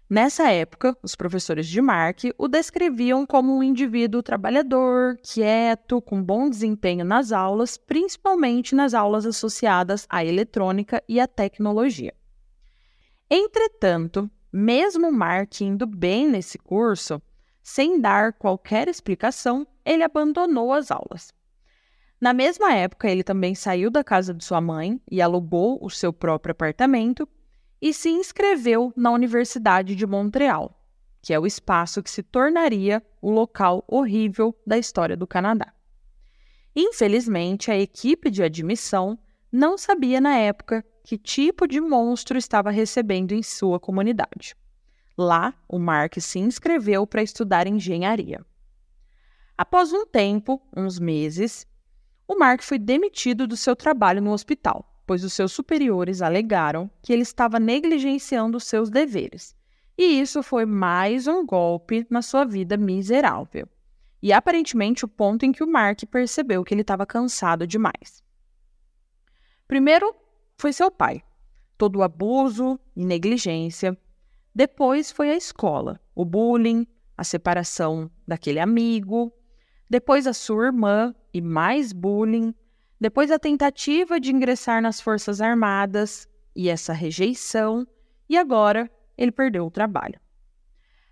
Nessa 0.10 0.50
época, 0.50 0.98
os 1.04 1.16
professores 1.16 1.68
de 1.68 1.80
Mark 1.80 2.22
o 2.36 2.48
descreviam 2.48 3.28
como 3.28 3.56
um 3.56 3.62
indivíduo 3.62 4.24
trabalhador, 4.24 5.20
quieto, 5.22 6.02
com 6.02 6.24
bom 6.24 6.50
desempenho 6.50 7.06
nas 7.06 7.32
aulas, 7.32 7.78
principalmente 7.78 8.74
nas 8.74 8.96
aulas 8.96 9.24
associadas 9.24 10.08
à 10.10 10.26
eletrônica 10.26 11.04
e 11.08 11.20
à 11.20 11.28
tecnologia. 11.28 12.12
Entretanto, 13.30 14.28
mesmo 14.52 15.12
Mark 15.12 15.62
indo 15.62 15.86
bem 15.86 16.28
nesse 16.28 16.58
curso, 16.58 17.22
sem 17.62 18.02
dar 18.02 18.34
qualquer 18.34 18.88
explicação, 18.88 19.68
ele 19.86 20.02
abandonou 20.02 20.74
as 20.74 20.90
aulas. 20.90 21.32
Na 22.20 22.34
mesma 22.34 22.74
época, 22.74 23.08
ele 23.08 23.24
também 23.24 23.54
saiu 23.54 23.92
da 23.92 24.04
casa 24.04 24.34
de 24.34 24.44
sua 24.44 24.60
mãe 24.60 25.00
e 25.10 25.22
alugou 25.22 25.78
o 25.80 25.90
seu 25.90 26.12
próprio 26.12 26.54
apartamento 26.54 27.30
e 27.82 27.94
se 27.94 28.10
inscreveu 28.10 28.94
na 28.96 29.12
Universidade 29.12 29.96
de 29.96 30.06
Montreal, 30.06 30.80
que 31.22 31.34
é 31.34 31.40
o 31.40 31.46
espaço 31.46 32.04
que 32.04 32.10
se 32.10 32.24
tornaria 32.24 33.04
o 33.22 33.30
local 33.32 33.84
horrível 33.88 34.56
da 34.66 34.78
história 34.78 35.16
do 35.16 35.28
Canadá. 35.28 35.74
Infelizmente, 36.76 37.72
a 37.72 37.78
equipe 37.78 38.30
de 38.30 38.44
admissão 38.44 39.18
não 39.52 39.78
sabia 39.78 40.22
na 40.22 40.38
época 40.38 40.86
que 41.04 41.18
tipo 41.18 41.68
de 41.68 41.82
monstro 41.82 42.38
estava 42.38 42.70
recebendo 42.70 43.32
em 43.32 43.42
sua 43.42 43.80
comunidade. 43.80 44.56
Lá, 45.18 45.54
o 45.68 45.80
Mark 45.80 46.16
se 46.20 46.40
inscreveu 46.40 47.06
para 47.08 47.24
estudar 47.24 47.68
engenharia. 47.68 48.46
Após 49.58 49.92
um 49.92 50.06
tempo, 50.06 50.62
uns 50.76 51.00
meses, 51.00 51.68
o 52.28 52.38
Mark 52.38 52.62
foi 52.62 52.78
demitido 52.78 53.48
do 53.48 53.58
seu 53.58 53.76
trabalho 53.76 54.22
no 54.22 54.32
hospital 54.32 54.86
pois 55.10 55.24
os 55.24 55.34
seus 55.34 55.52
superiores 55.52 56.22
alegaram 56.22 56.88
que 57.02 57.12
ele 57.12 57.24
estava 57.24 57.60
negligenciando 57.60 58.60
seus 58.60 58.92
deveres. 58.92 59.56
E 59.98 60.22
isso 60.22 60.44
foi 60.44 60.68
mais 60.68 61.26
um 61.26 61.44
golpe 61.44 62.06
na 62.12 62.22
sua 62.22 62.46
vida 62.46 62.78
miserável. 62.78 63.68
E 64.22 64.32
aparentemente 64.32 65.04
o 65.04 65.08
ponto 65.08 65.48
em 65.48 65.52
que 65.52 65.64
o 65.64 65.68
Mark 65.68 66.04
percebeu 66.12 66.64
que 66.64 66.76
ele 66.76 66.82
estava 66.82 67.08
cansado 67.08 67.66
demais. 67.66 68.24
Primeiro 69.68 70.16
foi 70.60 70.72
seu 70.72 70.92
pai, 70.92 71.24
todo 71.76 71.96
o 71.96 72.04
abuso 72.04 72.80
e 72.96 73.04
negligência. 73.04 73.98
Depois 74.54 75.10
foi 75.10 75.32
a 75.32 75.36
escola, 75.36 76.00
o 76.14 76.24
bullying, 76.24 76.86
a 77.18 77.24
separação 77.24 78.12
daquele 78.28 78.60
amigo. 78.60 79.34
Depois 79.90 80.28
a 80.28 80.34
sua 80.34 80.66
irmã 80.66 81.16
e 81.34 81.42
mais 81.42 81.94
bullying 81.94 82.54
depois 83.00 83.32
a 83.32 83.40
tentativa 83.40 84.20
de 84.20 84.32
ingressar 84.32 84.82
nas 84.82 85.00
Forças 85.00 85.40
Armadas 85.40 86.28
e 86.56 86.70
essa 86.70 86.92
rejeição, 86.92 87.88
e 88.28 88.38
agora 88.38 88.92
ele 89.18 89.32
perdeu 89.32 89.66
o 89.66 89.72
trabalho. 89.72 90.20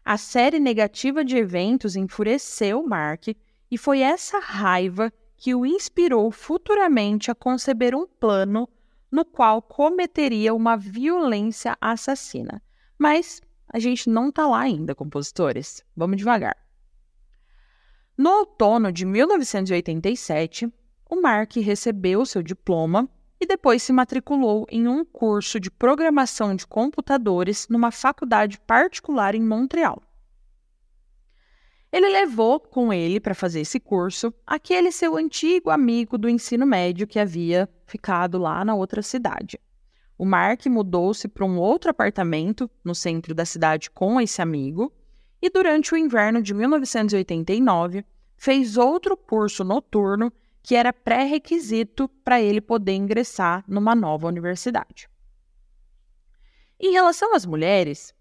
A 0.04 0.18
série 0.18 0.60
negativa 0.60 1.24
de 1.24 1.38
eventos 1.38 1.96
enfureceu 1.96 2.82
Mark 2.86 3.28
e 3.70 3.78
foi 3.78 4.00
essa 4.00 4.40
raiva 4.40 5.12
que 5.36 5.54
o 5.54 5.66
inspirou 5.66 6.32
futuramente 6.32 7.30
a 7.30 7.36
conceber 7.36 7.96
um 7.96 8.08
plano 8.08 8.68
no 9.12 9.24
qual 9.24 9.62
cometeria 9.62 10.54
uma 10.54 10.76
violência 10.76 11.78
assassina. 11.80 12.62
Mas 12.98 13.42
a 13.68 13.80
gente 13.80 14.10
não 14.10 14.30
está 14.30 14.48
lá 14.48 14.62
ainda, 14.62 14.96
compositores. 14.96 15.84
Vamos 15.96 16.18
devagar. 16.18 16.58
No 18.18 18.32
outono 18.32 18.92
de 18.92 19.06
1987, 19.06 20.72
o 21.10 21.22
Mark 21.22 21.56
recebeu 21.56 22.26
seu 22.26 22.44
diploma 22.44 23.10
e 23.40 23.46
depois 23.46 23.84
se 23.84 23.94
matriculou 23.94 24.66
em 24.70 24.88
um 24.88 25.06
curso 25.06 25.60
de 25.60 25.70
programação 25.72 26.56
de 26.56 26.66
computadores 26.66 27.68
numa 27.70 27.92
faculdade 27.92 28.60
particular 28.60 29.36
em 29.36 29.42
Montreal. 29.42 30.02
Ele 31.92 32.10
levou 32.10 32.60
com 32.60 32.92
ele 32.92 33.20
para 33.20 33.34
fazer 33.34 33.62
esse 33.62 33.80
curso 33.80 34.34
aquele 34.46 34.92
seu 34.92 35.16
antigo 35.16 35.70
amigo 35.70 36.18
do 36.18 36.28
ensino 36.28 36.66
médio 36.66 37.08
que 37.08 37.20
havia 37.20 37.70
ficado 37.86 38.38
lá 38.38 38.66
na 38.66 38.76
outra 38.76 39.02
cidade. 39.02 39.58
O 40.18 40.26
Mark 40.26 40.66
mudou-se 40.66 41.28
para 41.28 41.46
um 41.46 41.58
outro 41.58 41.92
apartamento 41.92 42.70
no 42.84 42.94
centro 42.94 43.34
da 43.34 43.46
cidade 43.46 43.90
com 43.90 44.20
esse 44.20 44.42
amigo 44.42 44.92
e 45.42 45.50
durante 45.50 45.94
o 45.94 45.98
inverno 45.98 46.42
de 46.42 46.54
1989 46.54 48.04
fez 48.36 48.76
outro 48.78 49.16
curso 49.16 49.64
noturno 49.64 50.34
que 50.62 50.76
era 50.76 50.92
pré-requisito 50.92 52.10
para 52.24 52.42
ele 52.42 52.60
poder 52.60 52.94
ingressar 52.94 53.64
numa 53.68 53.96
nova 53.96 54.28
universidade. 54.28 55.10
Em 56.80 56.92
relação 56.92 57.34
às 57.34 57.46
mulheres, 57.46 58.14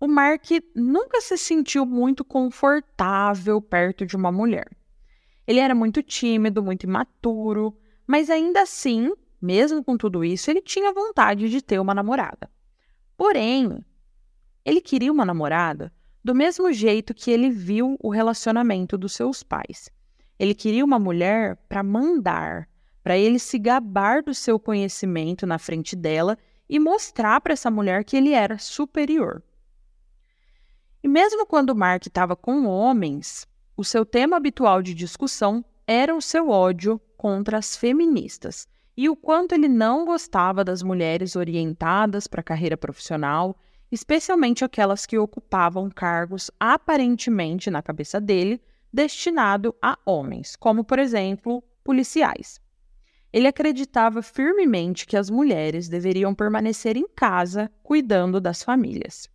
o 0.00 0.08
Mark 0.08 0.46
nunca 0.74 1.20
se 1.20 1.36
sentiu 1.36 1.84
muito 1.84 2.24
confortável 2.24 3.60
perto 3.60 4.06
de 4.06 4.16
uma 4.16 4.32
mulher. 4.32 4.68
Ele 5.46 5.60
era 5.60 5.74
muito 5.74 6.02
tímido, 6.02 6.62
muito 6.62 6.84
imaturo, 6.84 7.76
mas 8.06 8.30
ainda 8.30 8.62
assim, 8.62 9.12
mesmo 9.40 9.84
com 9.84 9.96
tudo 9.96 10.24
isso, 10.24 10.50
ele 10.50 10.62
tinha 10.62 10.92
vontade 10.92 11.48
de 11.48 11.62
ter 11.62 11.78
uma 11.78 11.94
namorada. 11.94 12.50
Porém, 13.16 13.84
ele 14.64 14.80
queria 14.80 15.12
uma 15.12 15.24
namorada 15.24 15.92
do 16.24 16.34
mesmo 16.34 16.72
jeito 16.72 17.14
que 17.14 17.30
ele 17.30 17.50
viu 17.50 17.96
o 18.00 18.10
relacionamento 18.10 18.96
dos 18.96 19.12
seus 19.12 19.42
pais. 19.42 19.90
Ele 20.40 20.54
queria 20.54 20.82
uma 20.82 20.98
mulher 20.98 21.58
para 21.68 21.82
mandar, 21.82 22.66
para 23.02 23.18
ele 23.18 23.38
se 23.38 23.58
gabar 23.58 24.22
do 24.22 24.32
seu 24.32 24.58
conhecimento 24.58 25.46
na 25.46 25.58
frente 25.58 25.94
dela 25.94 26.38
e 26.66 26.78
mostrar 26.78 27.42
para 27.42 27.52
essa 27.52 27.70
mulher 27.70 28.04
que 28.04 28.16
ele 28.16 28.32
era 28.32 28.56
superior. 28.56 29.42
E 31.02 31.08
mesmo 31.08 31.44
quando 31.44 31.76
Mark 31.76 32.06
estava 32.06 32.34
com 32.34 32.64
homens, 32.64 33.46
o 33.76 33.84
seu 33.84 34.02
tema 34.06 34.38
habitual 34.38 34.80
de 34.80 34.94
discussão 34.94 35.62
era 35.86 36.16
o 36.16 36.22
seu 36.22 36.48
ódio 36.48 36.98
contra 37.18 37.58
as 37.58 37.76
feministas. 37.76 38.66
e 38.96 39.08
o 39.08 39.16
quanto 39.16 39.54
ele 39.54 39.68
não 39.68 40.04
gostava 40.04 40.64
das 40.64 40.82
mulheres 40.82 41.36
orientadas 41.36 42.26
para 42.26 42.40
a 42.40 42.44
carreira 42.44 42.76
profissional, 42.76 43.56
especialmente 43.90 44.64
aquelas 44.64 45.06
que 45.06 45.16
ocupavam 45.18 45.88
cargos 45.90 46.50
aparentemente 46.58 47.70
na 47.70 47.80
cabeça 47.82 48.20
dele 48.20 48.60
destinado 48.92 49.74
a 49.80 49.98
homens, 50.04 50.56
como 50.56 50.84
por 50.84 50.98
exemplo, 50.98 51.62
policiais. 51.84 52.60
Ele 53.32 53.46
acreditava 53.46 54.22
firmemente 54.22 55.06
que 55.06 55.16
as 55.16 55.30
mulheres 55.30 55.88
deveriam 55.88 56.34
permanecer 56.34 56.96
em 56.96 57.06
casa 57.08 57.70
cuidando 57.82 58.40
das 58.40 58.62
famílias. 58.62 59.28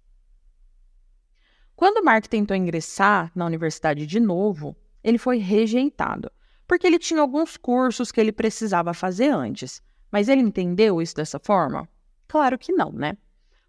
Quando 1.76 2.04
Mark 2.04 2.28
tentou 2.28 2.56
ingressar 2.56 3.32
na 3.36 3.46
universidade 3.46 4.06
de 4.06 4.20
novo, 4.20 4.76
ele 5.04 5.18
foi 5.18 5.38
rejeitado, 5.38 6.32
porque 6.68 6.88
ele 6.88 7.00
tinha 7.00 7.22
alguns 7.22 7.58
cursos 7.58 8.12
que 8.12 8.20
ele 8.20 8.32
precisava 8.32 8.94
fazer 8.94 9.30
antes. 9.30 9.82
Mas 10.12 10.30
ele 10.30 10.42
entendeu 10.42 11.02
isso 11.02 11.16
dessa 11.16 11.40
forma? 11.40 11.90
Claro 12.28 12.58
que 12.58 12.72
não, 12.72 12.92
né? 12.92 13.18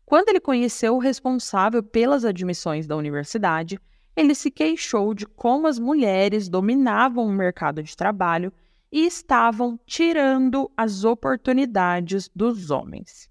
Quando 0.04 0.28
ele 0.28 0.38
conheceu 0.38 0.94
o 0.94 1.00
responsável 1.00 1.82
pelas 1.82 2.24
admissões 2.24 2.86
da 2.86 2.96
universidade, 2.96 3.80
ele 4.16 4.34
se 4.34 4.50
queixou 4.50 5.12
de 5.12 5.26
como 5.26 5.66
as 5.66 5.78
mulheres 5.78 6.48
dominavam 6.48 7.26
o 7.26 7.32
mercado 7.32 7.82
de 7.82 7.94
trabalho 7.94 8.52
e 8.90 9.04
estavam 9.04 9.78
tirando 9.84 10.70
as 10.76 11.04
oportunidades 11.04 12.30
dos 12.34 12.70
homens. 12.70 13.28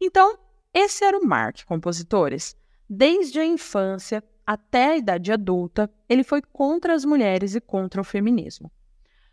Então, 0.00 0.38
esse 0.72 1.04
era 1.04 1.18
o 1.18 1.26
Mark, 1.26 1.64
compositores. 1.64 2.56
Desde 2.88 3.40
a 3.40 3.44
infância 3.44 4.22
até 4.46 4.90
a 4.90 4.96
idade 4.96 5.32
adulta, 5.32 5.90
ele 6.08 6.22
foi 6.22 6.40
contra 6.40 6.94
as 6.94 7.04
mulheres 7.04 7.56
e 7.56 7.60
contra 7.60 8.00
o 8.00 8.04
feminismo. 8.04 8.70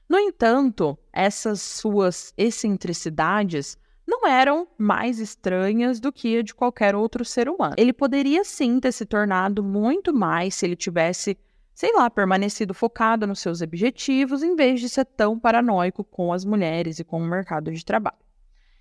No 0.09 0.17
entanto, 0.17 0.97
essas 1.11 1.61
suas 1.61 2.33
excentricidades 2.35 3.77
não 4.23 4.27
eram 4.29 4.65
mais 4.77 5.19
estranhas 5.19 5.99
do 5.99 6.11
que 6.11 6.37
a 6.37 6.41
de 6.41 6.55
qualquer 6.55 6.95
outro 6.95 7.25
ser 7.25 7.49
humano. 7.49 7.75
Ele 7.77 7.91
poderia 7.91 8.45
sim 8.45 8.79
ter 8.79 8.93
se 8.93 9.05
tornado 9.05 9.61
muito 9.61 10.13
mais 10.13 10.55
se 10.55 10.65
ele 10.65 10.77
tivesse, 10.77 11.37
sei 11.73 11.91
lá, 11.93 12.09
permanecido 12.09 12.73
focado 12.73 13.27
nos 13.27 13.41
seus 13.41 13.61
objetivos 13.61 14.41
em 14.41 14.55
vez 14.55 14.79
de 14.79 14.87
ser 14.87 15.03
tão 15.03 15.37
paranoico 15.37 16.05
com 16.05 16.31
as 16.31 16.45
mulheres 16.45 16.99
e 16.99 17.03
com 17.03 17.21
o 17.21 17.27
mercado 17.27 17.69
de 17.69 17.83
trabalho. 17.83 18.17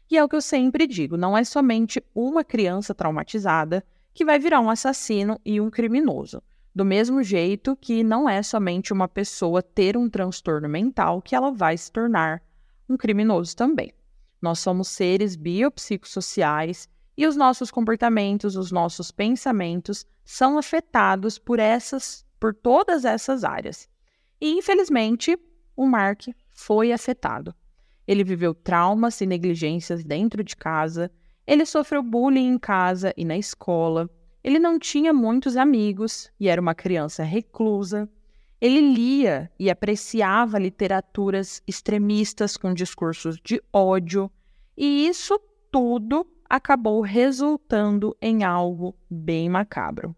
E 0.09 0.17
é 0.17 0.23
o 0.23 0.29
que 0.29 0.37
eu 0.37 0.41
sempre 0.41 0.87
digo: 0.87 1.17
não 1.17 1.37
é 1.37 1.43
somente 1.43 2.01
uma 2.15 2.45
criança 2.45 2.95
traumatizada 2.95 3.85
que 4.15 4.25
vai 4.25 4.39
virar 4.39 4.61
um 4.61 4.71
assassino 4.71 5.41
e 5.45 5.61
um 5.61 5.71
criminoso. 5.71 6.41
Do 6.73 6.85
mesmo 6.85 7.21
jeito 7.21 7.77
que 7.77 8.05
não 8.05 8.29
é 8.29 8.45
somente 8.45 8.93
uma 8.93 9.09
pessoa 9.09 9.61
ter 9.61 9.97
um 9.97 10.09
transtorno 10.09 10.69
mental 10.69 11.21
que 11.21 11.35
ela 11.35 11.51
vai 11.51 11.77
se 11.77 11.91
tornar 11.91 12.41
um 12.89 12.97
criminoso 12.97 13.57
também. 13.57 13.93
Nós 14.43 14.59
somos 14.59 14.89
seres 14.89 15.37
biopsicossociais 15.37 16.89
e 17.17 17.27
os 17.27 17.37
nossos 17.37 17.71
comportamentos, 17.71 18.57
os 18.57 18.73
nossos 18.73 19.13
pensamentos 19.13 20.05
são 20.25 20.59
afetados 20.59 21.39
por 21.39 21.61
essas, 21.61 22.27
por 22.41 22.53
todas 22.53 23.05
essas 23.05 23.45
áreas. 23.45 23.89
E 24.41 24.51
infelizmente, 24.53 25.39
o 25.77 25.87
Mark 25.87 26.27
foi 26.51 26.93
afetado. 26.93 27.55
Ele 28.07 28.25
viveu 28.25 28.53
traumas 28.53 29.21
e 29.21 29.27
negligências 29.27 30.03
dentro 30.03 30.43
de 30.43 30.57
casa, 30.57 31.09
ele 31.47 31.65
sofreu 31.65 32.03
bullying 32.03 32.49
em 32.49 32.59
casa 32.59 33.15
e 33.17 33.25
na 33.25 33.39
escola, 33.39 34.11
ele 34.43 34.59
não 34.59 34.77
tinha 34.77 35.13
muitos 35.13 35.57
amigos 35.57 36.33
e 36.39 36.49
era 36.49 36.61
uma 36.61 36.75
criança 36.75 37.23
reclusa. 37.23 38.09
Ele 38.63 38.81
lia 38.81 39.51
e 39.59 39.69
apreciava 39.69 40.57
literaturas 40.57 41.61
extremistas 41.67 42.57
com 42.57 42.73
discursos 42.73 43.37
de 43.43 43.61
ódio, 43.73 44.31
e 44.77 45.09
isso 45.09 45.37
tudo 45.69 46.25
acabou 46.49 47.01
resultando 47.01 48.17
em 48.23 48.45
algo 48.45 48.95
bem 49.11 49.49
macabro. 49.49 50.15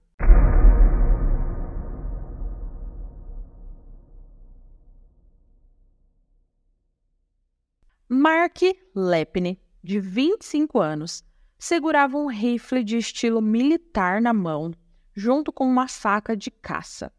Mark 8.07 8.59
Lepne, 8.95 9.59
de 9.83 9.99
25 9.99 10.79
anos, 10.79 11.25
segurava 11.59 12.19
um 12.19 12.27
rifle 12.27 12.85
de 12.85 12.99
estilo 12.99 13.41
militar 13.41 14.21
na 14.21 14.35
mão, 14.35 14.71
junto 15.15 15.51
com 15.51 15.67
uma 15.67 15.89
faca 15.89 16.37
de 16.37 16.51
caça. 16.51 17.11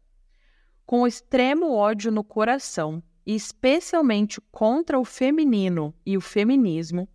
Com 0.86 1.04
extremo 1.04 1.72
ódio 1.72 2.12
no 2.12 2.22
coração, 2.22 3.02
especialmente 3.26 4.40
contra 4.52 4.96
o 4.96 5.04
feminino 5.04 5.92
e 6.06 6.16
o 6.16 6.20
feminismo, 6.20 7.08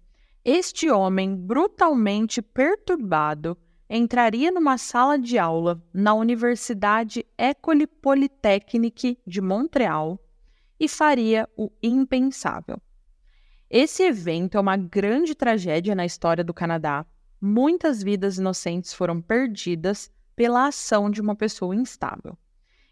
este 0.43 0.89
homem 0.89 1.33
brutalmente 1.33 2.41
perturbado 2.41 3.57
entraria 3.89 4.51
numa 4.51 4.77
sala 4.77 5.17
de 5.17 5.37
aula 5.37 5.81
na 5.93 6.13
Universidade 6.13 7.25
École 7.37 7.87
Polytechnique 7.87 9.17
de 9.25 9.39
Montreal 9.39 10.19
e 10.77 10.89
faria 10.89 11.47
o 11.55 11.71
impensável. 11.81 12.77
Esse 13.69 14.03
evento 14.03 14.57
é 14.57 14.59
uma 14.59 14.75
grande 14.75 15.33
tragédia 15.33 15.95
na 15.95 16.05
história 16.05 16.43
do 16.43 16.53
Canadá 16.53 17.05
muitas 17.41 18.03
vidas 18.03 18.37
inocentes 18.37 18.93
foram 18.93 19.19
perdidas 19.19 20.11
pela 20.35 20.67
ação 20.67 21.09
de 21.09 21.21
uma 21.21 21.35
pessoa 21.35 21.73
instável. 21.73 22.37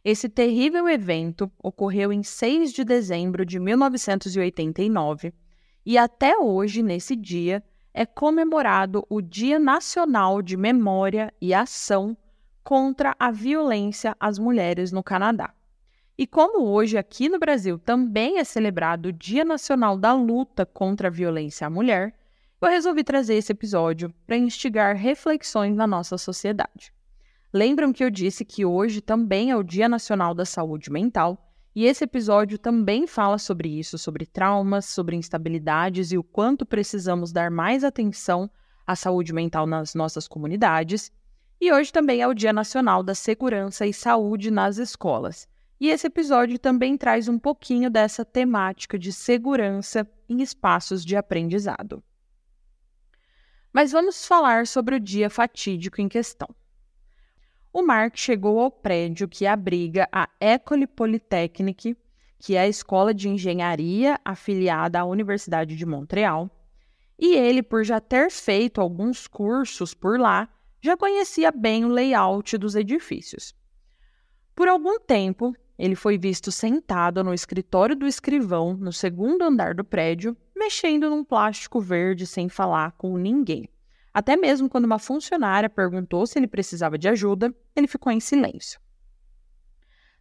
Esse 0.03 0.29
terrível 0.29 0.87
evento 0.87 1.51
ocorreu 1.61 2.13
em 2.13 2.23
6 2.23 2.71
de 2.71 2.85
dezembro 2.85 3.45
de 3.45 3.59
1989 3.59 5.33
e 5.85 5.97
até 5.97 6.37
hoje, 6.37 6.81
nesse 6.81 7.15
dia, 7.15 7.61
é 7.93 8.05
comemorado 8.05 9.05
o 9.09 9.21
Dia 9.21 9.59
Nacional 9.59 10.41
de 10.41 10.55
Memória 10.55 11.33
e 11.41 11.53
Ação 11.53 12.15
contra 12.63 13.13
a 13.19 13.29
Violência 13.29 14.15
às 14.19 14.39
Mulheres 14.39 14.91
no 14.91 15.03
Canadá. 15.03 15.53
E 16.17 16.25
como 16.25 16.65
hoje 16.65 16.97
aqui 16.97 17.27
no 17.27 17.39
Brasil 17.39 17.77
também 17.77 18.39
é 18.39 18.43
celebrado 18.43 19.07
o 19.07 19.13
Dia 19.13 19.43
Nacional 19.43 19.97
da 19.97 20.13
Luta 20.13 20.65
contra 20.65 21.09
a 21.09 21.11
Violência 21.11 21.67
à 21.67 21.69
Mulher, 21.69 22.13
eu 22.61 22.69
resolvi 22.69 23.03
trazer 23.03 23.35
esse 23.35 23.51
episódio 23.51 24.13
para 24.25 24.37
instigar 24.37 24.95
reflexões 24.95 25.75
na 25.75 25.87
nossa 25.87 26.17
sociedade. 26.17 26.93
Lembram 27.51 27.91
que 27.91 28.03
eu 28.03 28.11
disse 28.11 28.45
que 28.45 28.63
hoje 28.63 29.01
também 29.01 29.49
é 29.49 29.55
o 29.57 29.63
Dia 29.63 29.89
Nacional 29.89 30.35
da 30.35 30.45
Saúde 30.45 30.91
Mental, 30.91 31.49
e 31.75 31.85
esse 31.85 32.03
episódio 32.03 32.59
também 32.59 33.07
fala 33.07 33.37
sobre 33.37 33.69
isso, 33.69 33.97
sobre 33.97 34.25
traumas, 34.25 34.85
sobre 34.85 35.15
instabilidades 35.15 36.11
e 36.11 36.17
o 36.17 36.23
quanto 36.23 36.65
precisamos 36.65 37.31
dar 37.31 37.49
mais 37.49 37.83
atenção 37.83 38.49
à 38.85 38.95
saúde 38.95 39.33
mental 39.33 39.65
nas 39.65 39.95
nossas 39.95 40.27
comunidades. 40.27 41.11
E 41.59 41.71
hoje 41.71 41.91
também 41.91 42.21
é 42.21 42.27
o 42.27 42.33
Dia 42.33 42.53
Nacional 42.53 43.01
da 43.01 43.15
Segurança 43.15 43.85
e 43.85 43.93
Saúde 43.93 44.51
nas 44.51 44.77
escolas. 44.77 45.47
E 45.79 45.89
esse 45.89 46.07
episódio 46.07 46.59
também 46.59 46.97
traz 46.97 47.27
um 47.27 47.39
pouquinho 47.39 47.89
dessa 47.89 48.25
temática 48.25 48.99
de 48.99 49.13
segurança 49.13 50.07
em 50.27 50.41
espaços 50.41 51.05
de 51.05 51.15
aprendizado. 51.15 52.03
Mas 53.71 53.91
vamos 53.91 54.25
falar 54.25 54.67
sobre 54.67 54.95
o 54.95 54.99
dia 54.99 55.29
fatídico 55.29 56.01
em 56.01 56.09
questão. 56.09 56.49
O 57.71 57.83
Mark 57.83 58.17
chegou 58.17 58.59
ao 58.59 58.71
prédio 58.71 59.27
que 59.27 59.45
abriga 59.45 60.09
a 60.11 60.27
École 60.39 60.87
Polytechnique, 60.87 61.95
que 62.39 62.55
é 62.55 62.61
a 62.61 62.67
escola 62.67 63.13
de 63.13 63.29
engenharia 63.29 64.19
afiliada 64.25 64.99
à 64.99 65.05
Universidade 65.05 65.75
de 65.75 65.85
Montreal, 65.85 66.49
e 67.17 67.35
ele, 67.35 67.61
por 67.61 67.83
já 67.83 67.99
ter 67.99 68.31
feito 68.31 68.81
alguns 68.81 69.27
cursos 69.27 69.93
por 69.93 70.19
lá, 70.19 70.49
já 70.81 70.97
conhecia 70.97 71.51
bem 71.51 71.85
o 71.85 71.89
layout 71.89 72.57
dos 72.57 72.75
edifícios. 72.75 73.53
Por 74.55 74.67
algum 74.67 74.99
tempo, 74.99 75.53
ele 75.77 75.95
foi 75.95 76.17
visto 76.17 76.51
sentado 76.51 77.23
no 77.23 77.33
escritório 77.33 77.95
do 77.95 78.07
escrivão 78.07 78.73
no 78.75 78.91
segundo 78.91 79.43
andar 79.43 79.75
do 79.75 79.83
prédio, 79.83 80.35
mexendo 80.55 81.09
num 81.09 81.23
plástico 81.23 81.79
verde 81.79 82.25
sem 82.25 82.49
falar 82.49 82.93
com 82.93 83.17
ninguém. 83.17 83.69
Até 84.13 84.35
mesmo 84.35 84.69
quando 84.69 84.85
uma 84.85 84.99
funcionária 84.99 85.69
perguntou 85.69 86.25
se 86.25 86.39
ele 86.39 86.47
precisava 86.47 86.97
de 86.97 87.07
ajuda, 87.07 87.53
ele 87.75 87.87
ficou 87.87 88.11
em 88.11 88.19
silêncio. 88.19 88.79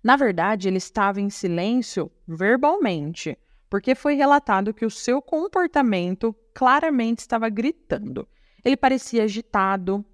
Na 0.03 0.17
verdade, 0.17 0.69
ele 0.69 0.77
estava 0.79 1.21
em 1.21 1.31
silêncio 1.31 2.11
verbalmente, 2.27 3.37
porque 3.69 3.95
foi 3.95 4.15
relatado 4.15 4.73
que 4.73 4.87
o 4.87 4.91
seu 4.91 5.21
comportamento 5.21 6.35
claramente 6.55 7.21
estava 7.21 7.49
gritando. 7.49 8.29
Ele 8.65 8.77
parecia 8.77 9.25
agitado, 9.25 10.05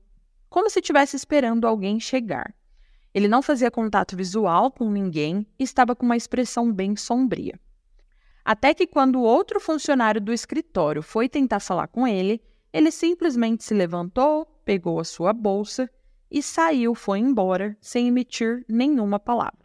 como 0.48 0.70
se 0.70 0.80
estivesse 0.80 1.16
esperando 1.16 1.66
alguém 1.66 1.98
chegar. 1.98 2.54
Ele 3.12 3.28
não 3.28 3.42
fazia 3.42 3.70
contato 3.70 4.16
visual 4.16 4.70
com 4.72 4.90
ninguém 4.90 5.46
e 5.58 5.62
estava 5.62 5.94
com 5.94 6.04
uma 6.04 6.16
expressão 6.16 6.72
bem 6.72 6.96
sombria. 6.96 7.58
Até 8.44 8.74
que, 8.74 8.86
quando 8.86 9.22
outro 9.22 9.60
funcionário 9.60 10.20
do 10.20 10.32
escritório 10.32 11.02
foi 11.02 11.28
tentar 11.28 11.60
falar 11.60 11.86
com 11.88 12.06
ele, 12.06 12.42
ele 12.74 12.90
simplesmente 12.90 13.62
se 13.62 13.72
levantou, 13.72 14.44
pegou 14.64 14.98
a 14.98 15.04
sua 15.04 15.32
bolsa 15.32 15.88
e 16.28 16.42
saiu, 16.42 16.92
foi 16.92 17.20
embora, 17.20 17.76
sem 17.80 18.08
emitir 18.08 18.64
nenhuma 18.68 19.20
palavra. 19.20 19.64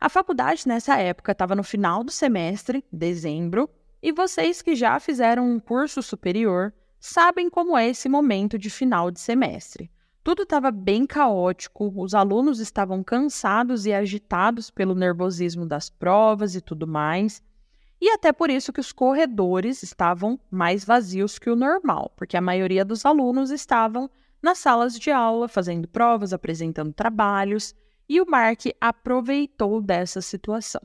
A 0.00 0.08
faculdade 0.08 0.68
nessa 0.68 0.96
época 0.98 1.32
estava 1.32 1.56
no 1.56 1.64
final 1.64 2.04
do 2.04 2.12
semestre, 2.12 2.84
dezembro, 2.92 3.68
e 4.00 4.12
vocês 4.12 4.62
que 4.62 4.76
já 4.76 5.00
fizeram 5.00 5.50
um 5.50 5.58
curso 5.58 6.00
superior 6.00 6.72
sabem 7.00 7.50
como 7.50 7.76
é 7.76 7.88
esse 7.88 8.08
momento 8.08 8.56
de 8.56 8.70
final 8.70 9.10
de 9.10 9.18
semestre. 9.18 9.90
Tudo 10.22 10.44
estava 10.44 10.70
bem 10.70 11.04
caótico, 11.04 11.92
os 12.00 12.14
alunos 12.14 12.60
estavam 12.60 13.02
cansados 13.02 13.84
e 13.84 13.92
agitados 13.92 14.70
pelo 14.70 14.94
nervosismo 14.94 15.66
das 15.66 15.90
provas 15.90 16.54
e 16.54 16.60
tudo 16.60 16.86
mais. 16.86 17.42
E 18.00 18.10
até 18.10 18.32
por 18.32 18.48
isso 18.48 18.72
que 18.72 18.80
os 18.80 18.92
corredores 18.92 19.82
estavam 19.82 20.38
mais 20.50 20.84
vazios 20.84 21.38
que 21.38 21.50
o 21.50 21.56
normal, 21.56 22.12
porque 22.16 22.36
a 22.36 22.40
maioria 22.40 22.84
dos 22.84 23.04
alunos 23.04 23.50
estavam 23.50 24.08
nas 24.40 24.58
salas 24.58 24.96
de 24.96 25.10
aula, 25.10 25.48
fazendo 25.48 25.88
provas, 25.88 26.32
apresentando 26.32 26.92
trabalhos, 26.92 27.74
e 28.08 28.20
o 28.20 28.26
Mark 28.30 28.60
aproveitou 28.80 29.82
dessa 29.82 30.22
situação. 30.22 30.80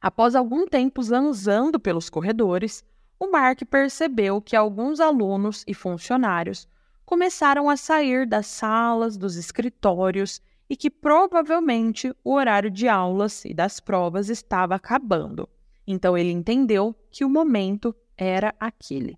Após 0.00 0.36
algum 0.36 0.66
tempo 0.66 1.02
zanzando 1.02 1.80
pelos 1.80 2.08
corredores, 2.08 2.84
o 3.18 3.30
Mark 3.30 3.62
percebeu 3.68 4.40
que 4.40 4.54
alguns 4.54 5.00
alunos 5.00 5.64
e 5.66 5.74
funcionários 5.74 6.68
começaram 7.04 7.68
a 7.68 7.76
sair 7.76 8.26
das 8.26 8.46
salas, 8.46 9.16
dos 9.16 9.36
escritórios 9.36 10.40
e 10.68 10.76
que 10.76 10.90
provavelmente 10.90 12.14
o 12.22 12.34
horário 12.34 12.70
de 12.70 12.88
aulas 12.88 13.44
e 13.44 13.54
das 13.54 13.80
provas 13.80 14.28
estava 14.28 14.74
acabando. 14.74 15.48
Então 15.86 16.16
ele 16.16 16.32
entendeu 16.32 16.94
que 17.10 17.24
o 17.24 17.28
momento 17.28 17.94
era 18.16 18.54
aquele. 18.58 19.16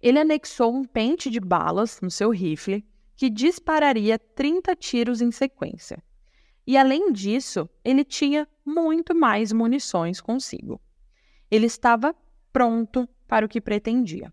Ele 0.00 0.18
anexou 0.18 0.74
um 0.74 0.84
pente 0.84 1.30
de 1.30 1.40
balas 1.40 2.00
no 2.00 2.10
seu 2.10 2.30
rifle 2.30 2.84
que 3.16 3.28
dispararia 3.28 4.18
30 4.18 4.76
tiros 4.76 5.20
em 5.20 5.30
sequência. 5.32 6.02
E 6.66 6.76
além 6.76 7.12
disso, 7.12 7.68
ele 7.84 8.04
tinha 8.04 8.46
muito 8.64 9.14
mais 9.14 9.52
munições 9.52 10.20
consigo. 10.20 10.80
Ele 11.50 11.66
estava 11.66 12.14
pronto 12.52 13.08
para 13.26 13.46
o 13.46 13.48
que 13.48 13.60
pretendia. 13.60 14.32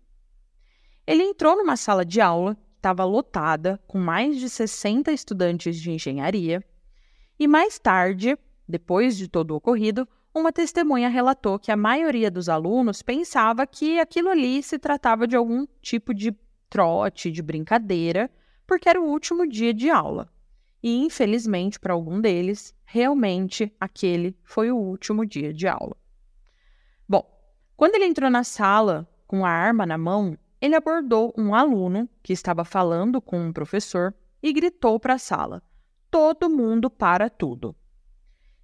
Ele 1.06 1.22
entrou 1.22 1.56
numa 1.56 1.76
sala 1.76 2.04
de 2.04 2.20
aula, 2.20 2.56
estava 2.76 3.04
lotada, 3.04 3.80
com 3.86 3.98
mais 3.98 4.38
de 4.38 4.48
60 4.48 5.10
estudantes 5.12 5.80
de 5.80 5.90
engenharia, 5.90 6.62
e 7.38 7.48
mais 7.48 7.78
tarde, 7.78 8.38
depois 8.68 9.16
de 9.16 9.28
todo 9.28 9.52
o 9.52 9.56
ocorrido, 9.56 10.06
uma 10.38 10.52
testemunha 10.52 11.08
relatou 11.08 11.58
que 11.58 11.72
a 11.72 11.76
maioria 11.76 12.30
dos 12.30 12.50
alunos 12.50 13.00
pensava 13.00 13.66
que 13.66 13.98
aquilo 13.98 14.28
ali 14.28 14.62
se 14.62 14.78
tratava 14.78 15.26
de 15.26 15.34
algum 15.34 15.66
tipo 15.80 16.12
de 16.12 16.36
trote, 16.68 17.32
de 17.32 17.40
brincadeira, 17.40 18.30
porque 18.66 18.86
era 18.86 19.00
o 19.00 19.06
último 19.06 19.48
dia 19.48 19.72
de 19.72 19.88
aula. 19.88 20.30
E, 20.82 20.94
infelizmente, 20.98 21.80
para 21.80 21.94
algum 21.94 22.20
deles, 22.20 22.74
realmente 22.84 23.74
aquele 23.80 24.36
foi 24.44 24.70
o 24.70 24.76
último 24.76 25.24
dia 25.24 25.54
de 25.54 25.66
aula. 25.66 25.96
Bom, 27.08 27.24
quando 27.74 27.94
ele 27.94 28.04
entrou 28.04 28.28
na 28.28 28.44
sala 28.44 29.08
com 29.26 29.42
a 29.42 29.48
arma 29.48 29.86
na 29.86 29.96
mão, 29.96 30.36
ele 30.60 30.74
abordou 30.74 31.32
um 31.38 31.54
aluno 31.54 32.06
que 32.22 32.34
estava 32.34 32.62
falando 32.62 33.22
com 33.22 33.40
um 33.40 33.52
professor 33.54 34.14
e 34.42 34.52
gritou 34.52 35.00
para 35.00 35.14
a 35.14 35.18
sala: 35.18 35.62
Todo 36.10 36.50
mundo 36.50 36.90
para 36.90 37.30
tudo. 37.30 37.74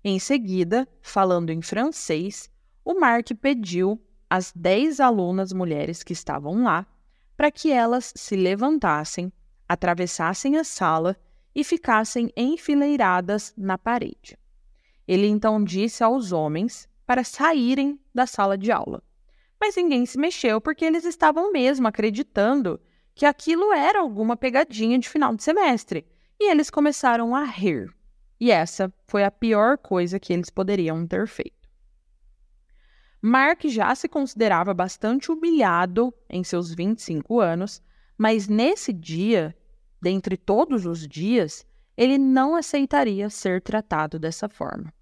Em 0.04 0.18
seguida, 0.18 0.88
falando 1.00 1.50
em 1.50 1.62
francês, 1.62 2.50
o 2.84 2.98
Mark 2.98 3.28
pediu 3.40 4.00
às 4.28 4.52
dez 4.54 4.98
alunas 4.98 5.52
mulheres 5.52 6.02
que 6.02 6.12
estavam 6.12 6.64
lá 6.64 6.86
para 7.36 7.52
que 7.52 7.70
elas 7.70 8.12
se 8.16 8.34
levantassem, 8.34 9.32
atravessassem 9.68 10.56
a 10.56 10.64
sala 10.64 11.16
e 11.54 11.62
ficassem 11.62 12.32
enfileiradas 12.36 13.54
na 13.56 13.78
parede. 13.78 14.36
Ele 15.06 15.26
então 15.26 15.62
disse 15.62 16.02
aos 16.02 16.32
homens 16.32 16.88
para 17.06 17.22
saírem 17.22 18.00
da 18.12 18.26
sala 18.26 18.58
de 18.58 18.72
aula. 18.72 19.02
Mas 19.60 19.76
ninguém 19.76 20.04
se 20.04 20.18
mexeu 20.18 20.60
porque 20.60 20.84
eles 20.84 21.04
estavam 21.04 21.52
mesmo 21.52 21.86
acreditando 21.86 22.80
que 23.14 23.24
aquilo 23.24 23.72
era 23.72 24.00
alguma 24.00 24.36
pegadinha 24.36 24.98
de 24.98 25.08
final 25.08 25.36
de 25.36 25.44
semestre. 25.44 26.06
E 26.40 26.50
eles 26.50 26.70
começaram 26.70 27.36
a 27.36 27.44
rir. 27.44 27.94
E 28.42 28.50
essa 28.50 28.92
foi 29.06 29.22
a 29.22 29.30
pior 29.30 29.78
coisa 29.78 30.18
que 30.18 30.32
eles 30.32 30.50
poderiam 30.50 31.06
ter 31.06 31.28
feito. 31.28 31.68
Mark 33.22 33.60
já 33.66 33.94
se 33.94 34.08
considerava 34.08 34.74
bastante 34.74 35.30
humilhado 35.30 36.12
em 36.28 36.42
seus 36.42 36.74
25 36.74 37.38
anos, 37.38 37.80
mas 38.18 38.48
nesse 38.48 38.92
dia, 38.92 39.56
dentre 40.02 40.36
todos 40.36 40.86
os 40.86 41.06
dias, 41.06 41.64
ele 41.96 42.18
não 42.18 42.56
aceitaria 42.56 43.30
ser 43.30 43.62
tratado 43.62 44.18
dessa 44.18 44.48
forma. 44.48 44.92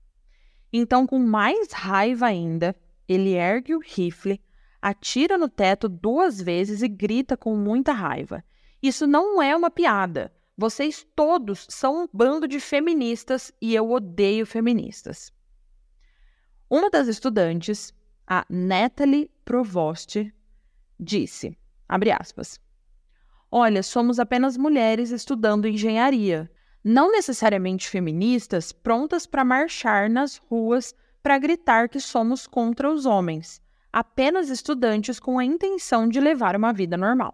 Então, 0.70 1.06
com 1.06 1.18
mais 1.18 1.72
raiva 1.72 2.26
ainda, 2.26 2.76
ele 3.08 3.30
ergue 3.30 3.74
o 3.74 3.80
rifle, 3.80 4.38
atira 4.82 5.38
no 5.38 5.48
teto 5.48 5.88
duas 5.88 6.38
vezes 6.42 6.82
e 6.82 6.88
grita 6.88 7.38
com 7.38 7.56
muita 7.56 7.92
raiva. 7.92 8.44
Isso 8.82 9.06
não 9.06 9.40
é 9.40 9.56
uma 9.56 9.70
piada. 9.70 10.30
Vocês 10.62 11.06
todos 11.16 11.66
são 11.70 12.02
um 12.02 12.08
bando 12.12 12.46
de 12.46 12.60
feministas 12.60 13.50
e 13.62 13.74
eu 13.74 13.90
odeio 13.90 14.44
feministas. 14.44 15.32
Uma 16.68 16.90
das 16.90 17.08
estudantes, 17.08 17.94
a 18.26 18.44
Natalie 18.46 19.30
Provost, 19.42 20.30
disse, 20.98 21.56
abre 21.88 22.12
aspas, 22.12 22.60
Olha, 23.50 23.82
somos 23.82 24.20
apenas 24.20 24.58
mulheres 24.58 25.08
estudando 25.12 25.66
engenharia, 25.66 26.52
não 26.84 27.10
necessariamente 27.10 27.88
feministas 27.88 28.70
prontas 28.70 29.24
para 29.24 29.42
marchar 29.42 30.10
nas 30.10 30.36
ruas 30.36 30.94
para 31.22 31.38
gritar 31.38 31.88
que 31.88 32.00
somos 32.00 32.46
contra 32.46 32.92
os 32.92 33.06
homens, 33.06 33.62
apenas 33.90 34.50
estudantes 34.50 35.18
com 35.18 35.38
a 35.38 35.44
intenção 35.44 36.06
de 36.06 36.20
levar 36.20 36.54
uma 36.54 36.70
vida 36.70 36.98
normal. 36.98 37.32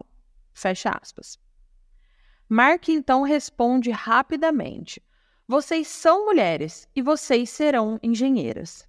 Fecha 0.53 0.97
aspas. 0.97 1.37
Mark 2.49 2.87
então 2.87 3.23
responde 3.23 3.91
rapidamente: 3.91 5.01
Vocês 5.47 5.87
são 5.87 6.25
mulheres 6.25 6.87
e 6.95 7.01
vocês 7.01 7.49
serão 7.49 7.99
engenheiras. 8.01 8.87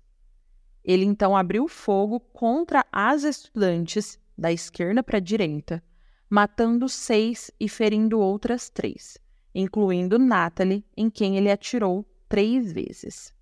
Ele 0.85 1.05
então 1.05 1.37
abriu 1.37 1.67
fogo 1.67 2.21
contra 2.21 2.87
as 2.93 3.25
estudantes 3.25 4.19
da 4.37 4.53
esquerda 4.53 5.03
para 5.03 5.19
a 5.19 5.21
direita, 5.21 5.83
matando 6.31 6.89
seis 6.89 7.51
e 7.59 7.69
ferindo 7.69 8.21
outras 8.21 8.71
três, 8.71 9.19
incluindo 9.53 10.19
Natalie, 10.19 10.87
em 10.97 11.11
quem 11.11 11.37
ele 11.37 11.51
atirou 11.51 12.07
três 12.29 12.73
vezes. 12.73 13.35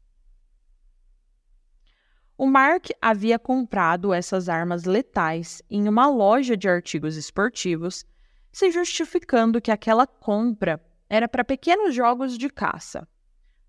O 2.38 2.46
Mark 2.46 2.88
havia 3.00 3.38
comprado 3.38 4.12
essas 4.12 4.48
armas 4.48 4.84
letais 4.84 5.62
em 5.70 5.88
uma 5.88 6.06
loja 6.06 6.56
de 6.56 6.68
artigos 6.68 7.16
esportivos 7.16 8.04
se 8.56 8.70
justificando 8.70 9.60
que 9.60 9.70
aquela 9.70 10.06
compra 10.06 10.82
era 11.10 11.28
para 11.28 11.44
pequenos 11.44 11.94
jogos 11.94 12.38
de 12.38 12.48
caça. 12.48 13.06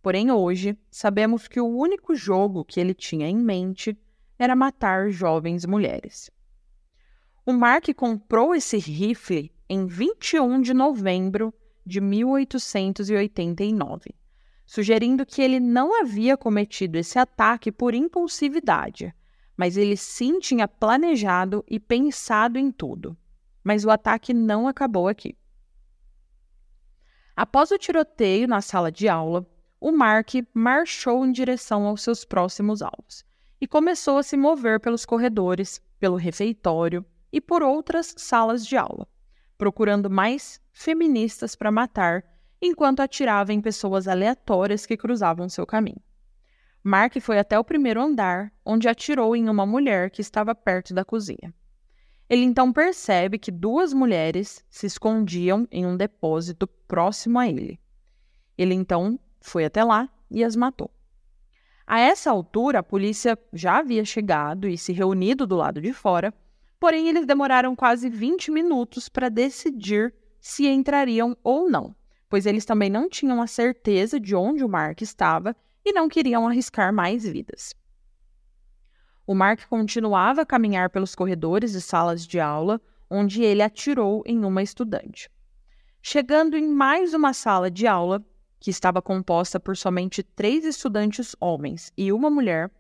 Porém, 0.02 0.32
hoje, 0.32 0.80
sabemos 0.90 1.46
que 1.46 1.60
o 1.60 1.68
único 1.68 2.16
jogo 2.16 2.64
que 2.64 2.80
ele 2.80 2.94
tinha 2.94 3.28
em 3.28 3.36
mente 3.36 4.00
era 4.40 4.56
matar 4.56 5.10
jovens 5.10 5.66
mulheres. 5.66 6.32
O 7.46 7.52
Mark 7.52 7.94
comprou 7.98 8.56
esse 8.56 8.78
rifle 8.78 9.52
em 9.68 9.86
21 9.86 10.62
de 10.62 10.74
novembro 10.74 11.54
de 11.86 12.00
1889, 12.00 14.16
sugerindo 14.66 15.26
que 15.26 15.42
ele 15.42 15.60
não 15.60 16.00
havia 16.00 16.38
cometido 16.38 16.98
esse 16.98 17.20
ataque 17.20 17.74
por 17.74 17.94
impulsividade, 17.94 19.14
mas 19.58 19.76
ele 19.76 19.98
sim 19.98 20.40
tinha 20.40 20.66
planejado 20.66 21.62
e 21.68 21.78
pensado 21.78 22.58
em 22.58 22.72
tudo 22.72 23.18
mas 23.68 23.84
o 23.84 23.92
ataque 23.92 24.34
não 24.34 24.66
acabou 24.66 25.10
aqui. 25.10 25.38
Após 27.36 27.70
o 27.70 27.78
tiroteio 27.78 28.48
na 28.48 28.62
sala 28.62 28.90
de 28.90 29.10
aula, 29.10 29.46
o 29.78 29.92
Mark 29.92 30.30
marchou 30.54 31.26
em 31.26 31.34
direção 31.34 31.86
aos 31.86 32.02
seus 32.02 32.24
próximos 32.24 32.82
alvos 32.82 33.26
e 33.60 33.68
começou 33.68 34.20
a 34.20 34.24
se 34.24 34.38
mover 34.38 34.80
pelos 34.80 35.06
corredores, 35.06 35.82
pelo 36.00 36.16
refeitório 36.16 37.06
e 37.30 37.42
por 37.42 37.62
outras 37.62 38.16
salas 38.18 38.66
de 38.66 38.78
aula, 38.78 39.06
procurando 39.58 40.10
mais 40.10 40.62
feministas 40.72 41.54
para 41.54 41.70
matar 41.70 42.24
enquanto 42.62 43.02
atirava 43.02 43.52
em 43.52 43.60
pessoas 43.60 44.08
aleatórias 44.08 44.86
que 44.86 44.96
cruzavam 44.96 45.50
seu 45.50 45.66
caminho. 45.66 46.02
Mark 46.82 47.20
foi 47.20 47.38
até 47.38 47.60
o 47.60 47.66
primeiro 47.66 48.02
andar, 48.02 48.50
onde 48.66 48.88
atirou 48.88 49.36
em 49.36 49.50
uma 49.50 49.66
mulher 49.66 50.10
que 50.10 50.22
estava 50.22 50.56
perto 50.56 50.94
da 50.94 51.04
cozinha. 51.04 51.54
Ele 52.30 52.44
então 52.44 52.74
percebe 52.74 53.40
que 53.40 53.52
duas 53.52 53.94
mulheres 53.94 54.64
se 54.70 54.86
escondiam 54.86 55.66
em 55.72 55.86
um 55.86 55.96
depósito 55.96 56.68
próximo 56.68 57.40
a 57.40 57.48
ele. 57.48 57.80
Ele 58.58 58.74
então 58.74 59.20
foi 59.40 59.64
até 59.64 59.84
lá 59.84 60.10
e 60.30 60.44
as 60.44 60.56
matou. 60.56 60.92
A 61.86 62.02
essa 62.02 62.30
altura, 62.30 62.80
a 62.80 62.84
polícia 62.84 63.40
já 63.54 63.78
havia 63.78 64.04
chegado 64.04 64.68
e 64.68 64.78
se 64.78 64.92
reunido 64.92 65.48
do 65.48 65.56
lado 65.56 65.80
de 65.82 65.94
fora, 65.94 66.34
porém 66.78 67.08
eles 67.08 67.26
demoraram 67.26 67.76
quase 67.78 68.10
20 68.10 68.52
minutos 68.52 69.08
para 69.08 69.30
decidir 69.30 70.14
se 70.40 70.68
entrariam 70.68 71.36
ou 71.42 71.70
não, 71.70 71.96
pois 72.30 72.46
eles 72.46 72.66
também 72.66 72.90
não 72.90 73.10
tinham 73.10 73.42
a 73.42 73.48
certeza 73.48 74.20
de 74.20 74.36
onde 74.36 74.66
o 74.66 74.70
Mark 74.70 75.02
estava 75.02 75.56
e 75.86 75.94
não 75.94 76.10
queriam 76.10 76.46
arriscar 76.46 76.94
mais 76.94 77.24
vidas. 77.24 77.74
O 79.28 79.36
Mark 79.36 79.68
continuava 79.68 80.44
a 80.44 80.46
caminhar 80.46 80.90
pelos 80.90 81.14
corredores 81.14 81.74
e 81.74 81.82
salas 81.82 82.26
de 82.26 82.40
aula, 82.40 82.80
onde 83.10 83.44
ele 83.44 83.62
atirou 83.62 84.24
em 84.26 84.46
uma 84.46 84.64
estudante. 84.64 85.30
Chegando 86.02 86.56
em 86.56 86.66
mais 86.66 87.14
uma 87.14 87.34
sala 87.34 87.70
de 87.70 87.86
aula, 87.86 88.26
que 88.58 88.72
estava 88.72 89.02
composta 89.02 89.60
por 89.60 89.76
somente 89.76 90.24
três 90.24 90.64
estudantes 90.64 91.36
homens 91.42 91.92
e 91.98 92.14
uma 92.14 92.30
mulher, 92.30 92.72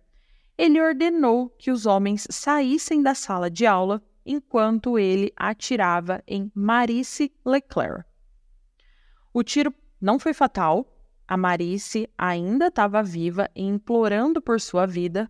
ele 0.57 0.81
ordenou 0.81 1.49
que 1.49 1.69
os 1.69 1.85
homens 1.85 2.25
saíssem 2.31 3.03
da 3.03 3.13
sala 3.13 3.49
de 3.51 3.65
aula 3.65 4.01
enquanto 4.25 4.97
ele 4.97 5.33
atirava 5.35 6.23
em 6.25 6.49
Marice 6.55 7.29
Leclerc. 7.45 8.05
O 9.33 9.43
tiro 9.43 9.73
não 9.99 10.17
foi 10.17 10.33
fatal, 10.33 10.97
a 11.27 11.35
Marice 11.35 12.09
ainda 12.17 12.67
estava 12.67 13.03
viva 13.03 13.49
e 13.53 13.63
implorando 13.63 14.41
por 14.41 14.61
sua 14.61 14.85
vida, 14.85 15.29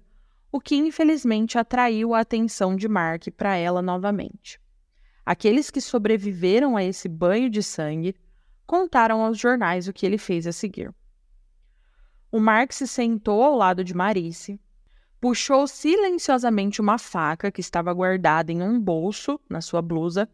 o 0.52 0.60
que 0.60 0.76
infelizmente 0.76 1.58
atraiu 1.58 2.14
a 2.14 2.22
atenção 2.22 2.76
de 2.76 2.88
Mark 2.88 3.28
para 3.36 3.56
ela 3.56 3.82
novamente. 3.82 4.60
Aqueles 5.26 5.70
que 5.70 5.82
sobreviveram 5.82 6.78
a 6.78 6.84
esse 6.84 7.10
banho 7.10 7.50
de 7.50 7.62
sangue 7.62 8.16
contaram 8.66 9.22
aos 9.22 9.38
jornais 9.38 9.88
o 9.88 9.94
que 9.94 10.06
ele 10.06 10.18
fez 10.18 10.48
a 10.48 10.52
seguir. 10.52 10.94
O 12.32 12.40
Mark 12.40 12.72
se 12.72 12.88
sentou 12.88 13.44
ao 13.44 13.56
lado 13.56 13.84
de 13.84 13.94
Marice, 13.94 14.60
puxou 15.20 15.68
silenciosamente 15.68 16.80
uma 16.80 16.98
faca 16.98 17.52
que 17.52 17.62
estava 17.62 17.94
guardada 17.94 18.52
em 18.52 18.62
um 18.62 18.80
bolso 18.80 19.40
na 19.50 19.62
sua 19.62 19.82
blusa 19.82 20.30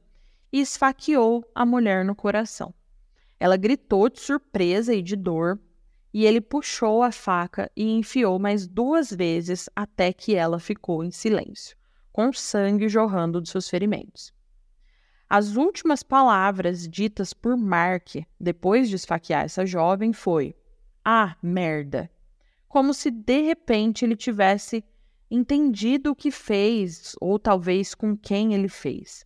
e 0.52 0.60
esfaqueou 0.60 1.44
a 1.56 1.66
mulher 1.66 2.04
no 2.06 2.16
coração. 2.16 2.74
Ela 3.40 3.58
gritou 3.58 4.10
de 4.10 4.20
surpresa 4.20 4.94
e 4.94 5.02
de 5.02 5.16
dor, 5.16 5.60
e 6.14 6.26
ele 6.26 6.40
puxou 6.40 7.02
a 7.02 7.12
faca 7.12 7.72
e 7.76 7.90
enfiou 7.90 8.38
mais 8.38 8.68
duas 8.68 9.12
vezes 9.12 9.68
até 9.76 10.14
que 10.14 10.36
ela 10.36 10.60
ficou 10.60 11.04
em 11.04 11.10
silêncio, 11.10 11.76
com 12.12 12.32
sangue 12.32 12.88
jorrando 12.88 13.42
de 13.42 13.50
seus 13.50 13.68
ferimentos. 13.68 14.32
As 15.28 15.56
últimas 15.56 16.04
palavras 16.04 16.88
ditas 16.88 17.34
por 17.34 17.58
Mark 17.58 18.18
depois 18.40 18.88
de 18.88 18.96
esfaquear 18.96 19.46
essa 19.46 19.66
jovem 19.66 20.14
foi: 20.14 20.56
Ah, 21.04 21.36
merda! 21.42 22.12
Como 22.68 22.94
se 22.94 23.10
de 23.10 23.42
repente 23.42 24.06
ele 24.06 24.16
tivesse 24.16 24.86
entendido 25.32 26.12
o 26.12 26.16
que 26.16 26.30
fez, 26.30 27.16
ou 27.20 27.40
talvez 27.40 27.96
com 27.96 28.16
quem 28.16 28.54
ele 28.54 28.68
fez. 28.68 29.26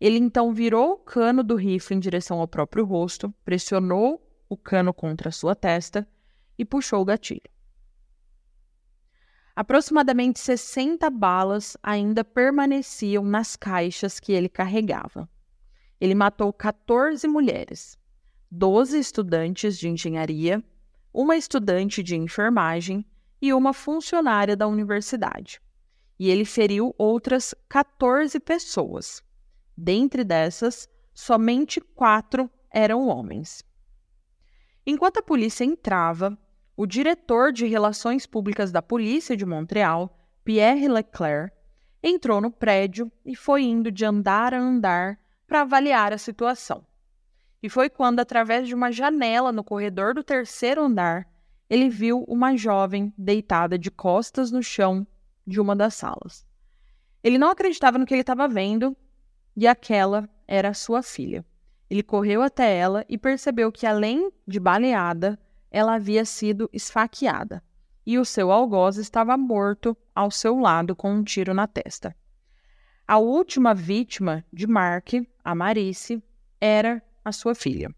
Ele 0.00 0.16
então 0.16 0.54
virou 0.54 0.92
o 0.92 0.96
cano 0.96 1.42
do 1.42 1.56
rifle 1.56 1.96
em 1.96 2.00
direção 2.00 2.40
ao 2.40 2.48
próprio 2.48 2.86
rosto, 2.86 3.34
pressionou 3.44 4.26
o 4.48 4.56
cano 4.56 4.92
contra 4.92 5.30
sua 5.30 5.54
testa 5.54 6.08
e 6.56 6.64
puxou 6.64 7.02
o 7.02 7.04
gatilho. 7.04 7.50
Aproximadamente 9.54 10.38
60 10.38 11.10
balas 11.10 11.76
ainda 11.82 12.24
permaneciam 12.24 13.24
nas 13.24 13.56
caixas 13.56 14.20
que 14.20 14.32
ele 14.32 14.48
carregava. 14.48 15.28
Ele 16.00 16.14
matou 16.14 16.52
14 16.52 17.26
mulheres, 17.26 17.98
12 18.50 18.98
estudantes 18.98 19.76
de 19.76 19.88
engenharia, 19.88 20.62
uma 21.12 21.36
estudante 21.36 22.02
de 22.02 22.16
enfermagem 22.16 23.04
e 23.42 23.52
uma 23.52 23.72
funcionária 23.72 24.56
da 24.56 24.68
universidade. 24.68 25.60
E 26.18 26.30
ele 26.30 26.44
feriu 26.44 26.94
outras 26.96 27.54
14 27.68 28.38
pessoas, 28.38 29.22
Dentre 29.80 30.24
dessas, 30.24 30.88
somente 31.14 31.80
quatro 31.80 32.50
eram 32.68 33.06
homens. 33.06 33.64
Enquanto 34.90 35.18
a 35.18 35.22
polícia 35.22 35.64
entrava, 35.64 36.38
o 36.74 36.86
diretor 36.86 37.52
de 37.52 37.66
Relações 37.66 38.24
Públicas 38.24 38.72
da 38.72 38.80
Polícia 38.80 39.36
de 39.36 39.44
Montreal, 39.44 40.18
Pierre 40.42 40.88
Leclerc, 40.88 41.54
entrou 42.02 42.40
no 42.40 42.50
prédio 42.50 43.12
e 43.22 43.36
foi 43.36 43.64
indo 43.64 43.92
de 43.92 44.06
andar 44.06 44.54
a 44.54 44.58
andar 44.58 45.18
para 45.46 45.60
avaliar 45.60 46.14
a 46.14 46.16
situação. 46.16 46.86
E 47.62 47.68
foi 47.68 47.90
quando, 47.90 48.20
através 48.20 48.66
de 48.66 48.74
uma 48.74 48.90
janela 48.90 49.52
no 49.52 49.62
corredor 49.62 50.14
do 50.14 50.24
terceiro 50.24 50.82
andar, 50.82 51.28
ele 51.68 51.90
viu 51.90 52.24
uma 52.26 52.56
jovem 52.56 53.12
deitada 53.18 53.78
de 53.78 53.90
costas 53.90 54.50
no 54.50 54.62
chão 54.62 55.06
de 55.46 55.60
uma 55.60 55.76
das 55.76 55.96
salas. 55.96 56.46
Ele 57.22 57.36
não 57.36 57.50
acreditava 57.50 57.98
no 57.98 58.06
que 58.06 58.14
ele 58.14 58.22
estava 58.22 58.48
vendo 58.48 58.96
e 59.54 59.66
aquela 59.66 60.26
era 60.46 60.72
sua 60.72 61.02
filha. 61.02 61.44
Ele 61.90 62.02
correu 62.02 62.42
até 62.42 62.76
ela 62.76 63.04
e 63.08 63.16
percebeu 63.16 63.72
que, 63.72 63.86
além 63.86 64.30
de 64.46 64.60
baleada, 64.60 65.38
ela 65.70 65.94
havia 65.94 66.24
sido 66.24 66.68
esfaqueada 66.72 67.62
e 68.08 68.18
o 68.18 68.24
seu 68.24 68.50
algoz 68.50 68.96
estava 68.96 69.36
morto 69.36 69.94
ao 70.14 70.30
seu 70.30 70.58
lado 70.58 70.96
com 70.96 71.12
um 71.12 71.22
tiro 71.22 71.52
na 71.52 71.66
testa. 71.66 72.16
A 73.06 73.18
última 73.18 73.74
vítima 73.74 74.42
de 74.50 74.66
Mark, 74.66 75.12
a 75.44 75.54
Marice, 75.54 76.22
era 76.58 77.02
a 77.22 77.32
sua 77.32 77.54
filha. 77.54 77.94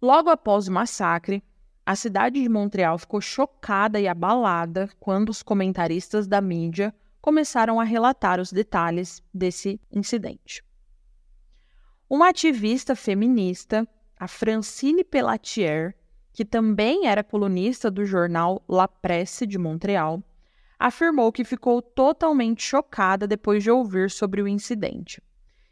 Logo 0.00 0.28
após 0.28 0.68
o 0.68 0.72
massacre, 0.72 1.42
a 1.86 1.96
cidade 1.96 2.42
de 2.42 2.48
Montreal 2.50 2.98
ficou 2.98 3.18
chocada 3.18 3.98
e 3.98 4.06
abalada 4.06 4.90
quando 5.00 5.30
os 5.30 5.42
comentaristas 5.42 6.26
da 6.26 6.42
mídia 6.42 6.94
começaram 7.18 7.80
a 7.80 7.84
relatar 7.84 8.40
os 8.40 8.52
detalhes 8.52 9.22
desse 9.32 9.80
incidente. 9.90 10.62
Uma 12.10 12.30
ativista 12.30 12.96
feminista, 12.96 13.86
a 14.18 14.26
Francine 14.26 15.04
Pellatier, 15.04 15.94
que 16.32 16.42
também 16.42 17.06
era 17.06 17.22
colunista 17.22 17.90
do 17.90 18.06
jornal 18.06 18.64
La 18.66 18.88
Presse 18.88 19.46
de 19.46 19.58
Montreal, 19.58 20.24
afirmou 20.78 21.30
que 21.30 21.44
ficou 21.44 21.82
totalmente 21.82 22.62
chocada 22.62 23.26
depois 23.26 23.62
de 23.62 23.70
ouvir 23.70 24.10
sobre 24.10 24.40
o 24.40 24.48
incidente 24.48 25.22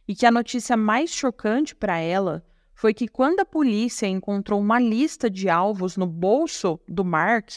e 0.06 0.14
que 0.14 0.26
a 0.26 0.30
notícia 0.30 0.76
mais 0.76 1.08
chocante 1.08 1.74
para 1.74 1.98
ela 2.00 2.44
foi 2.74 2.92
que 2.92 3.08
quando 3.08 3.40
a 3.40 3.46
polícia 3.46 4.06
encontrou 4.06 4.60
uma 4.60 4.78
lista 4.78 5.30
de 5.30 5.48
alvos 5.48 5.96
no 5.96 6.06
bolso 6.06 6.78
do 6.86 7.02
Mark, 7.02 7.56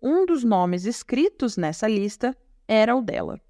um 0.00 0.24
dos 0.24 0.44
nomes 0.44 0.84
escritos 0.84 1.56
nessa 1.56 1.88
lista 1.88 2.36
era 2.68 2.94
o 2.94 3.02
dela. 3.02 3.40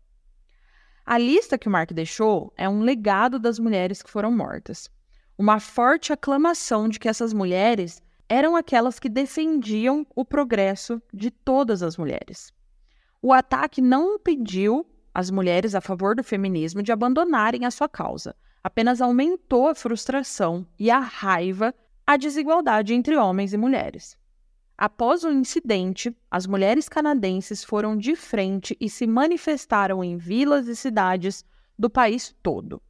A 1.04 1.18
lista 1.18 1.58
que 1.58 1.68
o 1.68 1.70
Mark 1.70 1.92
deixou 1.92 2.52
é 2.56 2.68
um 2.68 2.82
legado 2.82 3.38
das 3.38 3.58
mulheres 3.58 4.02
que 4.02 4.10
foram 4.10 4.30
mortas. 4.30 4.88
Uma 5.36 5.58
forte 5.58 6.12
aclamação 6.12 6.88
de 6.88 7.00
que 7.00 7.08
essas 7.08 7.32
mulheres 7.32 8.00
eram 8.28 8.54
aquelas 8.54 9.00
que 9.00 9.08
defendiam 9.08 10.06
o 10.14 10.24
progresso 10.24 11.02
de 11.12 11.30
todas 11.30 11.82
as 11.82 11.96
mulheres. 11.96 12.52
O 13.20 13.32
ataque 13.32 13.82
não 13.82 14.14
impediu 14.14 14.86
as 15.12 15.30
mulheres 15.30 15.74
a 15.74 15.80
favor 15.80 16.14
do 16.14 16.22
feminismo 16.22 16.82
de 16.82 16.92
abandonarem 16.92 17.64
a 17.64 17.70
sua 17.70 17.88
causa, 17.88 18.34
apenas 18.62 19.00
aumentou 19.00 19.68
a 19.68 19.74
frustração 19.74 20.66
e 20.78 20.90
a 20.90 21.00
raiva, 21.00 21.74
a 22.06 22.16
desigualdade 22.16 22.94
entre 22.94 23.16
homens 23.16 23.52
e 23.52 23.56
mulheres. 23.56 24.16
Após 24.84 25.22
o 25.22 25.30
incidente, 25.30 26.12
as 26.28 26.44
mulheres 26.44 26.88
canadenses 26.88 27.62
foram 27.62 27.96
de 27.96 28.16
frente 28.16 28.76
e 28.80 28.90
se 28.90 29.06
manifestaram 29.06 30.02
em 30.02 30.16
vilas 30.16 30.66
e 30.66 30.74
cidades 30.74 31.44
do 31.78 31.88
país 31.88 32.34
todo. 32.42 32.82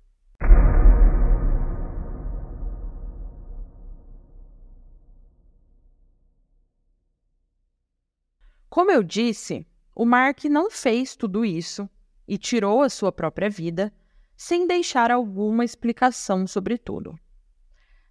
Como 8.71 8.91
eu 8.91 9.03
disse, 9.03 9.67
o 9.95 10.07
Mark 10.07 10.45
não 10.45 10.71
fez 10.71 11.15
tudo 11.15 11.45
isso 11.45 11.87
e 12.27 12.39
tirou 12.39 12.81
a 12.81 12.89
sua 12.89 13.13
própria 13.13 13.51
vida 13.51 13.93
sem 14.35 14.67
deixar 14.67 15.11
alguma 15.11 15.63
explicação 15.63 16.47
sobre 16.47 16.79
tudo. 16.79 17.15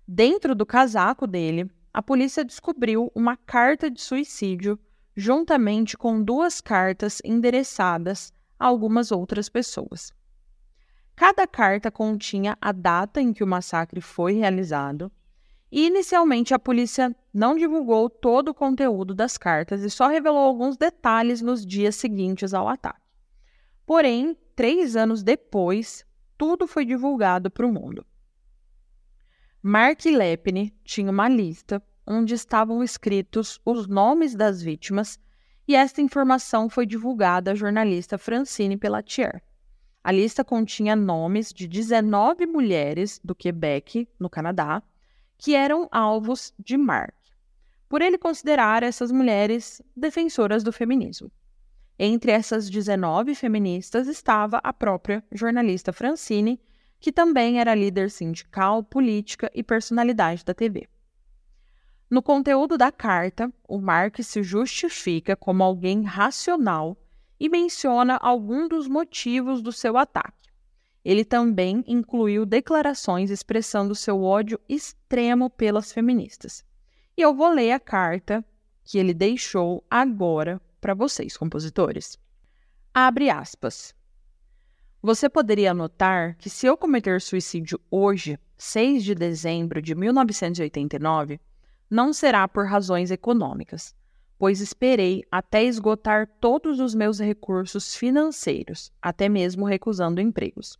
Dentro 0.07 0.53
do 0.53 0.67
casaco 0.67 1.25
dele 1.25 1.67
a 1.93 2.01
polícia 2.01 2.45
descobriu 2.45 3.11
uma 3.13 3.35
carta 3.35 3.89
de 3.89 4.01
suicídio 4.01 4.79
juntamente 5.15 5.97
com 5.97 6.23
duas 6.23 6.61
cartas 6.61 7.21
endereçadas 7.23 8.33
a 8.57 8.65
algumas 8.65 9.11
outras 9.11 9.49
pessoas. 9.49 10.13
Cada 11.15 11.45
carta 11.45 11.91
continha 11.91 12.57
a 12.61 12.71
data 12.71 13.21
em 13.21 13.33
que 13.33 13.43
o 13.43 13.47
massacre 13.47 14.01
foi 14.01 14.33
realizado, 14.33 15.11
e 15.71 15.87
inicialmente 15.87 16.53
a 16.53 16.59
polícia 16.59 17.15
não 17.33 17.55
divulgou 17.55 18.09
todo 18.09 18.49
o 18.49 18.53
conteúdo 18.53 19.13
das 19.13 19.37
cartas 19.37 19.83
e 19.83 19.89
só 19.89 20.07
revelou 20.07 20.41
alguns 20.43 20.75
detalhes 20.75 21.41
nos 21.41 21.65
dias 21.65 21.95
seguintes 21.95 22.53
ao 22.53 22.67
ataque. 22.67 22.99
Porém, 23.85 24.37
três 24.55 24.95
anos 24.95 25.23
depois, 25.23 26.05
tudo 26.37 26.67
foi 26.67 26.85
divulgado 26.85 27.49
para 27.49 27.65
o 27.65 27.71
mundo. 27.71 28.05
Mark 29.63 30.05
Lepine 30.05 30.73
tinha 30.83 31.11
uma 31.11 31.29
lista 31.29 31.83
onde 32.05 32.33
estavam 32.33 32.83
escritos 32.83 33.61
os 33.63 33.87
nomes 33.87 34.33
das 34.33 34.59
vítimas 34.59 35.19
e 35.67 35.75
esta 35.75 36.01
informação 36.01 36.67
foi 36.67 36.83
divulgada 36.83 37.51
à 37.51 37.55
jornalista 37.55 38.17
Francine 38.17 38.75
Pellatier. 38.75 39.43
A 40.03 40.11
lista 40.11 40.43
continha 40.43 40.95
nomes 40.95 41.53
de 41.53 41.67
19 41.67 42.47
mulheres 42.47 43.21
do 43.23 43.35
Quebec, 43.35 44.09
no 44.19 44.31
Canadá, 44.31 44.81
que 45.37 45.53
eram 45.53 45.87
alvos 45.91 46.55
de 46.57 46.75
Mark, 46.75 47.13
por 47.87 48.01
ele 48.01 48.17
considerar 48.17 48.81
essas 48.81 49.11
mulheres 49.11 49.79
defensoras 49.95 50.63
do 50.63 50.71
feminismo. 50.71 51.31
Entre 51.99 52.31
essas 52.31 52.67
19 52.67 53.35
feministas 53.35 54.07
estava 54.07 54.57
a 54.63 54.73
própria 54.73 55.23
jornalista 55.31 55.93
Francine, 55.93 56.59
que 57.01 57.11
também 57.11 57.59
era 57.59 57.73
líder 57.73 58.11
sindical, 58.11 58.83
política 58.83 59.51
e 59.55 59.63
personalidade 59.63 60.45
da 60.45 60.53
TV. 60.53 60.87
No 62.07 62.21
conteúdo 62.21 62.77
da 62.77 62.91
carta, 62.91 63.51
o 63.67 63.79
Mark 63.79 64.21
se 64.21 64.43
justifica 64.43 65.35
como 65.35 65.63
alguém 65.63 66.03
racional 66.03 66.95
e 67.39 67.49
menciona 67.49 68.17
alguns 68.17 68.69
dos 68.69 68.87
motivos 68.87 69.63
do 69.63 69.71
seu 69.71 69.97
ataque. 69.97 70.51
Ele 71.03 71.25
também 71.25 71.83
incluiu 71.87 72.45
declarações 72.45 73.31
expressando 73.31 73.95
seu 73.95 74.21
ódio 74.21 74.59
extremo 74.69 75.49
pelas 75.49 75.91
feministas. 75.91 76.63
E 77.17 77.21
eu 77.21 77.33
vou 77.33 77.49
ler 77.49 77.71
a 77.71 77.79
carta 77.79 78.45
que 78.83 78.99
ele 78.99 79.13
deixou 79.13 79.83
agora 79.89 80.61
para 80.79 80.93
vocês, 80.93 81.35
compositores. 81.35 82.19
Abre 82.93 83.29
aspas. 83.31 83.95
Você 85.03 85.27
poderia 85.27 85.73
notar 85.73 86.35
que 86.35 86.47
se 86.47 86.67
eu 86.67 86.77
cometer 86.77 87.19
suicídio 87.19 87.81
hoje, 87.89 88.37
6 88.55 89.03
de 89.03 89.15
dezembro 89.15 89.81
de 89.81 89.95
1989, 89.95 91.39
não 91.89 92.13
será 92.13 92.47
por 92.47 92.67
razões 92.67 93.09
econômicas, 93.09 93.95
pois 94.37 94.61
esperei 94.61 95.23
até 95.31 95.63
esgotar 95.63 96.27
todos 96.39 96.79
os 96.79 96.93
meus 96.93 97.19
recursos 97.19 97.95
financeiros, 97.95 98.93
até 99.01 99.27
mesmo 99.27 99.65
recusando 99.65 100.21
empregos, 100.21 100.77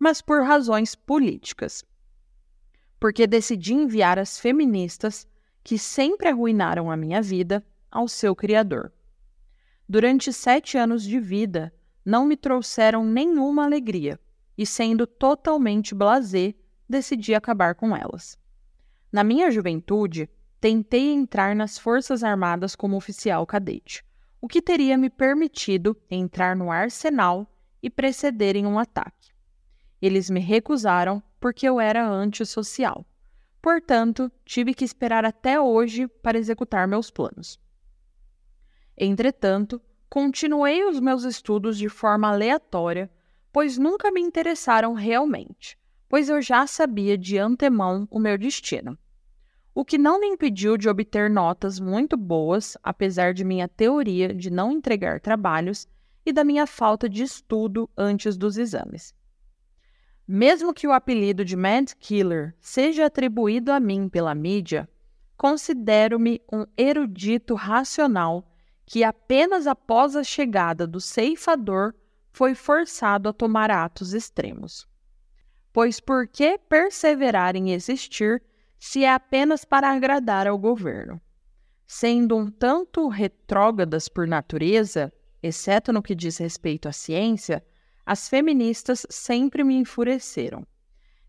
mas 0.00 0.20
por 0.20 0.42
razões 0.42 0.96
políticas. 0.96 1.84
Porque 2.98 3.24
decidi 3.24 3.72
enviar 3.72 4.18
as 4.18 4.36
feministas, 4.36 5.28
que 5.62 5.78
sempre 5.78 6.28
arruinaram 6.28 6.90
a 6.90 6.96
minha 6.96 7.22
vida, 7.22 7.64
ao 7.88 8.08
seu 8.08 8.34
Criador. 8.34 8.92
Durante 9.88 10.32
sete 10.32 10.76
anos 10.76 11.04
de 11.04 11.20
vida, 11.20 11.72
não 12.04 12.26
me 12.26 12.36
trouxeram 12.36 13.04
nenhuma 13.04 13.64
alegria, 13.64 14.20
e 14.56 14.66
sendo 14.66 15.06
totalmente 15.06 15.94
blasé, 15.94 16.54
decidi 16.88 17.34
acabar 17.34 17.74
com 17.74 17.96
elas. 17.96 18.38
Na 19.10 19.24
minha 19.24 19.50
juventude, 19.50 20.28
tentei 20.60 21.12
entrar 21.12 21.54
nas 21.54 21.78
Forças 21.78 22.22
Armadas 22.22 22.76
como 22.76 22.96
oficial 22.96 23.46
cadete, 23.46 24.04
o 24.40 24.48
que 24.48 24.60
teria 24.60 24.98
me 24.98 25.08
permitido 25.08 25.96
entrar 26.10 26.54
no 26.54 26.70
arsenal 26.70 27.50
e 27.82 27.88
preceder 27.88 28.56
em 28.56 28.66
um 28.66 28.78
ataque. 28.78 29.32
Eles 30.00 30.28
me 30.28 30.40
recusaram 30.40 31.22
porque 31.40 31.66
eu 31.66 31.80
era 31.80 32.06
antissocial. 32.06 33.06
Portanto, 33.60 34.30
tive 34.44 34.74
que 34.74 34.84
esperar 34.84 35.24
até 35.24 35.58
hoje 35.58 36.06
para 36.06 36.36
executar 36.38 36.86
meus 36.86 37.10
planos. 37.10 37.58
Entretanto, 38.96 39.80
continuei 40.14 40.84
os 40.84 41.00
meus 41.00 41.24
estudos 41.24 41.76
de 41.76 41.88
forma 41.88 42.28
aleatória, 42.28 43.10
pois 43.52 43.76
nunca 43.76 44.12
me 44.12 44.20
interessaram 44.20 44.92
realmente, 44.92 45.76
pois 46.08 46.28
eu 46.28 46.40
já 46.40 46.68
sabia 46.68 47.18
de 47.18 47.36
antemão 47.36 48.06
o 48.08 48.20
meu 48.20 48.38
destino. 48.38 48.96
O 49.74 49.84
que 49.84 49.98
não 49.98 50.20
me 50.20 50.28
impediu 50.28 50.76
de 50.76 50.88
obter 50.88 51.28
notas 51.28 51.80
muito 51.80 52.16
boas, 52.16 52.78
apesar 52.80 53.34
de 53.34 53.44
minha 53.44 53.66
teoria 53.66 54.32
de 54.32 54.50
não 54.50 54.70
entregar 54.70 55.18
trabalhos 55.18 55.88
e 56.24 56.32
da 56.32 56.44
minha 56.44 56.64
falta 56.64 57.08
de 57.08 57.24
estudo 57.24 57.90
antes 57.96 58.36
dos 58.36 58.56
exames. 58.56 59.12
Mesmo 60.28 60.72
que 60.72 60.86
o 60.86 60.92
apelido 60.92 61.44
de 61.44 61.56
Mad 61.56 61.90
Killer 61.98 62.54
seja 62.60 63.06
atribuído 63.06 63.72
a 63.72 63.80
mim 63.80 64.08
pela 64.08 64.32
mídia, 64.32 64.88
considero-me 65.36 66.40
um 66.52 66.64
erudito 66.76 67.56
racional 67.56 68.53
que 68.86 69.02
apenas 69.02 69.66
após 69.66 70.14
a 70.14 70.22
chegada 70.22 70.86
do 70.86 71.00
ceifador 71.00 71.94
foi 72.30 72.54
forçado 72.54 73.28
a 73.28 73.32
tomar 73.32 73.70
atos 73.70 74.12
extremos. 74.12 74.86
Pois 75.72 76.00
por 76.00 76.26
que 76.28 76.58
perseverar 76.58 77.56
em 77.56 77.72
existir 77.72 78.42
se 78.78 79.04
é 79.04 79.12
apenas 79.12 79.64
para 79.64 79.90
agradar 79.90 80.46
ao 80.46 80.58
governo? 80.58 81.20
Sendo 81.86 82.36
um 82.36 82.50
tanto 82.50 83.08
retrógradas 83.08 84.08
por 84.08 84.26
natureza, 84.26 85.12
exceto 85.42 85.92
no 85.92 86.02
que 86.02 86.14
diz 86.14 86.38
respeito 86.38 86.88
à 86.88 86.92
ciência, 86.92 87.64
as 88.04 88.28
feministas 88.28 89.06
sempre 89.08 89.64
me 89.64 89.74
enfureceram. 89.76 90.66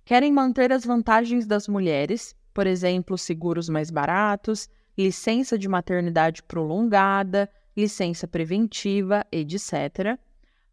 Querem 0.03 0.31
manter 0.31 0.71
as 0.71 0.85
vantagens 0.85 1.47
das 1.47 1.67
mulheres, 1.67 2.35
por 2.53 2.67
exemplo, 2.67 3.17
seguros 3.17 3.69
mais 3.69 3.89
baratos, 3.89 4.69
licença 4.97 5.57
de 5.57 5.67
maternidade 5.67 6.41
prolongada, 6.43 7.49
licença 7.75 8.27
preventiva, 8.27 9.25
etc., 9.31 10.17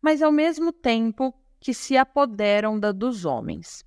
mas 0.00 0.22
ao 0.22 0.32
mesmo 0.32 0.72
tempo 0.72 1.34
que 1.60 1.72
se 1.72 1.96
apoderam 1.96 2.78
da 2.78 2.92
dos 2.92 3.24
homens. 3.24 3.84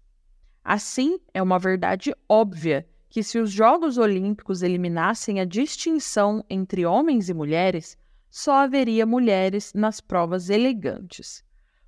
Assim, 0.64 1.20
é 1.34 1.42
uma 1.42 1.60
verdade 1.60 2.14
óbvia 2.28 2.88
que 3.10 3.22
se 3.22 3.38
os 3.38 3.52
Jogos 3.52 3.98
Olímpicos 3.98 4.62
eliminassem 4.62 5.40
a 5.40 5.46
distinção 5.46 6.44
entre 6.50 6.86
homens 6.86 7.30
e 7.30 7.34
mulheres, 7.34 7.98
só 8.30 8.56
haveria 8.64 9.06
mulheres 9.06 9.74
nas 9.74 10.02
provas 10.02 10.50
elegantes. 10.50 11.44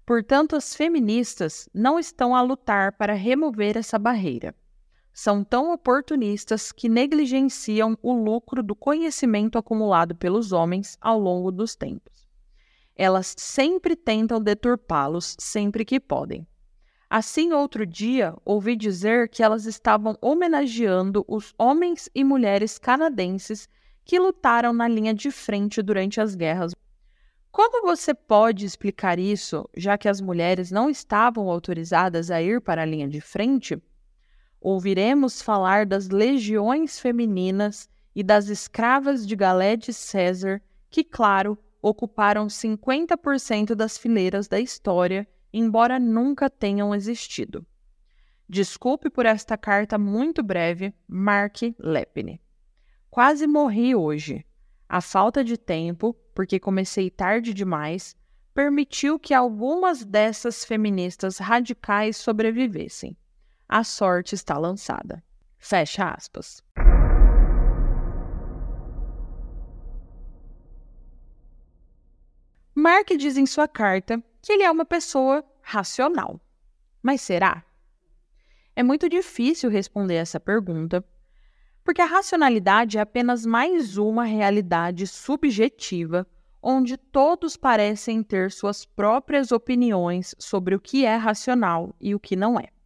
Portanto, 0.05 0.55
as 0.55 0.73
feministas 0.73 1.67
não 1.73 1.99
estão 1.99 2.35
a 2.35 2.41
lutar 2.41 2.93
para 2.93 3.13
remover 3.13 3.75
essa 3.75 3.99
barreira 3.99 4.55
são 5.17 5.43
tão 5.43 5.73
oportunistas 5.73 6.71
que 6.71 6.87
negligenciam 6.87 7.97
o 8.03 8.13
lucro 8.13 8.61
do 8.61 8.75
conhecimento 8.75 9.57
acumulado 9.57 10.13
pelos 10.13 10.51
homens 10.51 10.95
ao 11.01 11.19
longo 11.19 11.51
dos 11.51 11.75
tempos. 11.75 12.29
Elas 12.95 13.33
sempre 13.35 13.95
tentam 13.95 14.39
deturpá-los 14.39 15.35
sempre 15.39 15.83
que 15.83 15.99
podem. 15.99 16.45
Assim, 17.09 17.51
outro 17.51 17.83
dia, 17.83 18.35
ouvi 18.45 18.75
dizer 18.75 19.27
que 19.27 19.41
elas 19.41 19.65
estavam 19.65 20.15
homenageando 20.21 21.25
os 21.27 21.51
homens 21.57 22.07
e 22.13 22.23
mulheres 22.23 22.77
canadenses 22.77 23.67
que 24.05 24.19
lutaram 24.19 24.71
na 24.71 24.87
linha 24.87 25.15
de 25.15 25.31
frente 25.31 25.81
durante 25.81 26.21
as 26.21 26.35
guerras. 26.35 26.73
Como 27.51 27.87
você 27.87 28.13
pode 28.13 28.67
explicar 28.67 29.17
isso, 29.17 29.67
já 29.75 29.97
que 29.97 30.07
as 30.07 30.21
mulheres 30.21 30.69
não 30.69 30.87
estavam 30.87 31.49
autorizadas 31.49 32.29
a 32.29 32.39
ir 32.39 32.61
para 32.61 32.83
a 32.83 32.85
linha 32.85 33.07
de 33.07 33.19
frente? 33.19 33.81
Ouviremos 34.69 35.41
falar 35.41 35.85
das 35.85 36.09
legiões 36.09 36.99
femininas 36.99 37.89
e 38.13 38.21
das 38.21 38.49
escravas 38.49 39.25
de 39.25 39.33
Galé 39.33 39.77
de 39.77 39.93
César, 39.93 40.61
que, 40.89 41.05
claro, 41.05 41.57
ocuparam 41.81 42.47
50% 42.47 43.73
das 43.73 43.97
fileiras 43.97 44.49
da 44.49 44.59
história, 44.59 45.25
embora 45.53 45.97
nunca 45.97 46.49
tenham 46.49 46.93
existido. 46.93 47.65
Desculpe 48.49 49.09
por 49.09 49.25
esta 49.25 49.57
carta 49.57 49.97
muito 49.97 50.43
breve, 50.43 50.93
Mark 51.07 51.61
Lepine. 51.79 52.41
Quase 53.09 53.47
morri 53.47 53.95
hoje. 53.95 54.45
A 54.89 54.99
falta 54.99 55.45
de 55.45 55.55
tempo, 55.55 56.13
porque 56.35 56.59
comecei 56.59 57.09
tarde 57.09 57.53
demais, 57.53 58.17
permitiu 58.53 59.17
que 59.17 59.33
algumas 59.33 60.03
dessas 60.03 60.65
feministas 60.65 61.37
radicais 61.37 62.17
sobrevivessem 62.17 63.15
a 63.67 63.83
sorte 63.83 64.35
está 64.35 64.57
lançada. 64.57 65.23
Fecha 65.57 66.09
aspas. 66.09 66.63
Mark 72.73 73.09
diz 73.17 73.37
em 73.37 73.45
sua 73.45 73.67
carta 73.67 74.23
que 74.41 74.53
ele 74.53 74.63
é 74.63 74.71
uma 74.71 74.85
pessoa 74.85 75.43
racional. 75.61 76.39
Mas 77.01 77.21
será? 77.21 77.63
É 78.75 78.83
muito 78.83 79.09
difícil 79.09 79.69
responder 79.69 80.15
essa 80.15 80.39
pergunta, 80.39 81.03
porque 81.83 82.01
a 82.01 82.05
racionalidade 82.05 82.97
é 82.97 83.01
apenas 83.01 83.45
mais 83.45 83.97
uma 83.97 84.23
realidade 84.23 85.07
subjetiva 85.07 86.27
onde 86.61 86.97
todos 86.97 87.55
parecem 87.55 88.21
ter 88.21 88.51
suas 88.51 88.85
próprias 88.85 89.51
opiniões 89.51 90.35
sobre 90.37 90.75
o 90.75 90.79
que 90.79 91.05
é 91.05 91.15
racional 91.15 91.95
e 91.99 92.13
o 92.13 92.19
que 92.19 92.35
não 92.35 92.59
é. 92.59 92.76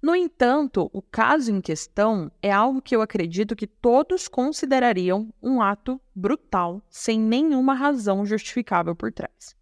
No 0.00 0.14
entanto, 0.14 0.88
o 0.92 1.02
caso 1.02 1.50
em 1.50 1.60
questão 1.60 2.30
é 2.40 2.52
algo 2.52 2.80
que 2.80 2.94
eu 2.94 3.02
acredito 3.02 3.56
que 3.56 3.66
todos 3.66 4.28
considerariam 4.28 5.32
um 5.42 5.60
ato 5.60 6.00
brutal, 6.14 6.80
sem 6.88 7.18
nenhuma 7.18 7.74
razão 7.74 8.24
justificável 8.24 8.94
por 8.94 9.12
trás. 9.12 9.56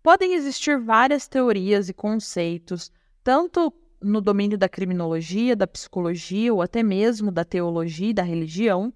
Podem 0.00 0.34
existir 0.34 0.78
várias 0.78 1.26
teorias 1.26 1.88
e 1.88 1.92
conceitos, 1.94 2.92
tanto 3.22 3.72
no 4.00 4.20
domínio 4.20 4.56
da 4.56 4.68
criminologia, 4.68 5.56
da 5.56 5.66
psicologia 5.66 6.54
ou 6.54 6.62
até 6.62 6.82
mesmo 6.82 7.32
da 7.32 7.44
teologia 7.44 8.10
e 8.10 8.14
da 8.14 8.22
religião, 8.22 8.92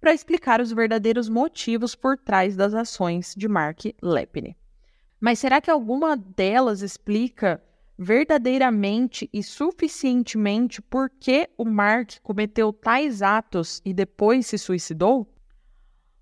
para 0.00 0.14
explicar 0.14 0.62
os 0.62 0.72
verdadeiros 0.72 1.28
motivos 1.28 1.94
por 1.94 2.16
trás 2.16 2.56
das 2.56 2.72
ações 2.72 3.34
de 3.36 3.46
Mark 3.46 3.84
Lepine. 4.02 4.56
Mas 5.20 5.38
será 5.38 5.60
que 5.60 5.70
alguma 5.70 6.16
delas 6.16 6.80
explica 6.80 7.62
verdadeiramente 8.02 9.28
e 9.30 9.42
suficientemente 9.42 10.80
por 10.80 11.10
que 11.10 11.50
o 11.58 11.66
Mark 11.66 12.12
cometeu 12.22 12.72
tais 12.72 13.20
atos 13.20 13.82
e 13.84 13.92
depois 13.92 14.46
se 14.46 14.56
suicidou? 14.56 15.30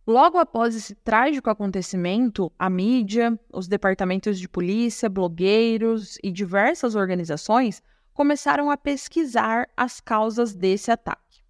Logo 0.04 0.38
após 0.38 0.74
esse 0.74 0.96
trágico 0.96 1.48
acontecimento, 1.48 2.50
a 2.58 2.68
mídia, 2.68 3.38
os 3.52 3.68
departamentos 3.68 4.40
de 4.40 4.48
polícia, 4.48 5.08
blogueiros 5.08 6.18
e 6.20 6.32
diversas 6.32 6.96
organizações 6.96 7.80
começaram 8.12 8.72
a 8.72 8.76
pesquisar 8.76 9.68
as 9.76 10.00
causas 10.00 10.56
desse 10.56 10.90
ataque. 10.90 11.44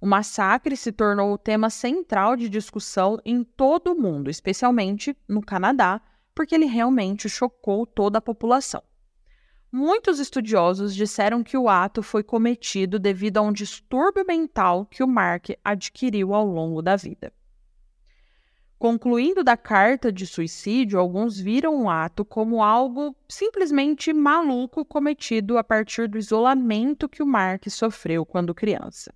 O 0.00 0.06
massacre 0.06 0.78
se 0.78 0.92
tornou 0.92 1.34
o 1.34 1.38
tema 1.38 1.68
central 1.68 2.36
de 2.36 2.48
discussão 2.48 3.20
em 3.22 3.44
todo 3.44 3.92
o 3.92 4.00
mundo, 4.00 4.30
especialmente 4.30 5.14
no 5.28 5.42
Canadá, 5.42 6.00
porque 6.34 6.54
ele 6.54 6.64
realmente 6.64 7.28
chocou 7.28 7.84
toda 7.84 8.16
a 8.16 8.22
população. 8.22 8.82
Muitos 9.70 10.18
estudiosos 10.18 10.94
disseram 10.94 11.44
que 11.44 11.56
o 11.56 11.68
ato 11.68 12.02
foi 12.02 12.22
cometido 12.22 12.98
devido 12.98 13.36
a 13.36 13.42
um 13.42 13.52
distúrbio 13.52 14.24
mental 14.26 14.86
que 14.86 15.02
o 15.02 15.06
Mark 15.06 15.50
adquiriu 15.62 16.32
ao 16.32 16.46
longo 16.46 16.80
da 16.80 16.96
vida. 16.96 17.30
Concluindo 18.78 19.44
da 19.44 19.58
carta 19.58 20.10
de 20.10 20.26
suicídio, 20.26 20.98
alguns 20.98 21.38
viram 21.38 21.82
o 21.82 21.90
ato 21.90 22.24
como 22.24 22.62
algo 22.62 23.14
simplesmente 23.28 24.10
maluco 24.12 24.86
cometido 24.86 25.58
a 25.58 25.64
partir 25.64 26.08
do 26.08 26.16
isolamento 26.16 27.08
que 27.08 27.22
o 27.22 27.26
Mark 27.26 27.68
sofreu 27.68 28.24
quando 28.24 28.54
criança. 28.54 29.12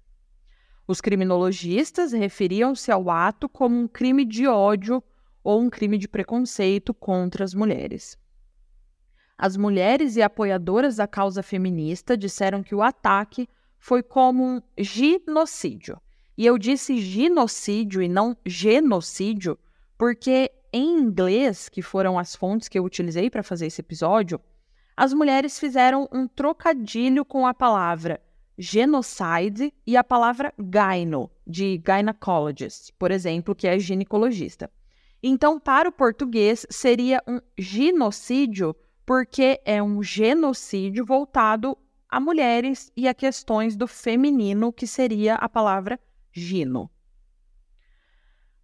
Os 0.86 1.00
criminologistas 1.00 2.12
referiam-se 2.12 2.92
ao 2.92 3.08
ato 3.08 3.48
como 3.48 3.78
um 3.78 3.88
crime 3.88 4.24
de 4.26 4.46
ódio 4.46 5.02
ou 5.42 5.62
um 5.62 5.70
crime 5.70 5.96
de 5.96 6.08
preconceito 6.08 6.92
contra 6.92 7.42
as 7.42 7.54
mulheres. 7.54 8.18
As 9.42 9.56
mulheres 9.56 10.14
e 10.14 10.22
apoiadoras 10.22 10.94
da 10.94 11.08
causa 11.08 11.42
feminista 11.42 12.16
disseram 12.16 12.62
que 12.62 12.76
o 12.76 12.80
ataque 12.80 13.48
foi 13.76 14.00
como 14.00 14.44
um 14.44 14.62
genocídio. 14.78 16.00
E 16.38 16.46
eu 16.46 16.56
disse 16.56 17.00
genocídio 17.00 18.00
e 18.00 18.06
não 18.06 18.36
genocídio, 18.46 19.58
porque 19.98 20.52
em 20.72 20.96
inglês, 20.96 21.68
que 21.68 21.82
foram 21.82 22.20
as 22.20 22.36
fontes 22.36 22.68
que 22.68 22.78
eu 22.78 22.84
utilizei 22.84 23.28
para 23.28 23.42
fazer 23.42 23.66
esse 23.66 23.80
episódio, 23.80 24.40
as 24.96 25.12
mulheres 25.12 25.58
fizeram 25.58 26.08
um 26.12 26.28
trocadilho 26.28 27.24
com 27.24 27.44
a 27.44 27.52
palavra 27.52 28.22
genocide 28.56 29.74
e 29.84 29.96
a 29.96 30.04
palavra 30.04 30.54
gyno, 30.56 31.28
de 31.44 31.82
gynecologist, 31.84 32.92
por 32.96 33.10
exemplo, 33.10 33.56
que 33.56 33.66
é 33.66 33.76
ginecologista. 33.76 34.70
Então, 35.20 35.58
para 35.58 35.88
o 35.88 35.92
português, 35.92 36.64
seria 36.70 37.20
um 37.26 37.40
genocídio 37.58 38.76
porque 39.04 39.60
é 39.64 39.82
um 39.82 40.02
genocídio 40.02 41.04
voltado 41.04 41.76
a 42.08 42.20
mulheres 42.20 42.92
e 42.96 43.08
a 43.08 43.14
questões 43.14 43.74
do 43.74 43.86
feminino, 43.86 44.72
que 44.72 44.86
seria 44.86 45.34
a 45.36 45.48
palavra 45.48 45.98
gino. 46.30 46.90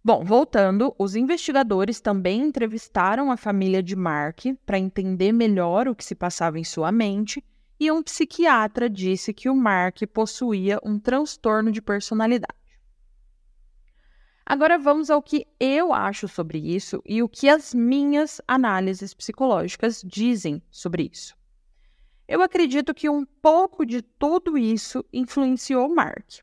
Bom, 0.03 0.23
voltando, 0.23 0.95
os 0.97 1.15
investigadores 1.15 1.99
também 1.99 2.41
entrevistaram 2.41 3.31
a 3.31 3.37
família 3.37 3.83
de 3.83 3.95
Mark 3.95 4.39
para 4.65 4.79
entender 4.79 5.31
melhor 5.31 5.87
o 5.87 5.95
que 5.95 6.05
se 6.05 6.15
passava 6.15 6.57
em 6.57 6.63
sua 6.63 6.91
mente, 6.91 7.43
e 7.79 7.91
um 7.91 8.03
psiquiatra 8.03 8.89
disse 8.89 9.33
que 9.33 9.49
o 9.49 9.55
Mark 9.55 10.01
possuía 10.13 10.79
um 10.83 10.99
transtorno 10.99 11.71
de 11.71 11.81
personalidade. 11.81 12.58
Agora 14.49 14.79
vamos 14.79 15.11
ao 15.11 15.21
que 15.21 15.45
eu 15.59 15.93
acho 15.93 16.27
sobre 16.27 16.57
isso 16.57 17.03
e 17.05 17.21
o 17.21 17.29
que 17.29 17.47
as 17.47 17.71
minhas 17.71 18.41
análises 18.47 19.13
psicológicas 19.13 20.01
dizem 20.03 20.59
sobre 20.71 21.07
isso. 21.13 21.37
Eu 22.27 22.41
acredito 22.41 22.91
que 22.91 23.07
um 23.07 23.23
pouco 23.43 23.85
de 23.85 24.01
tudo 24.01 24.57
isso 24.57 25.05
influenciou 25.13 25.87
Mark. 25.93 26.39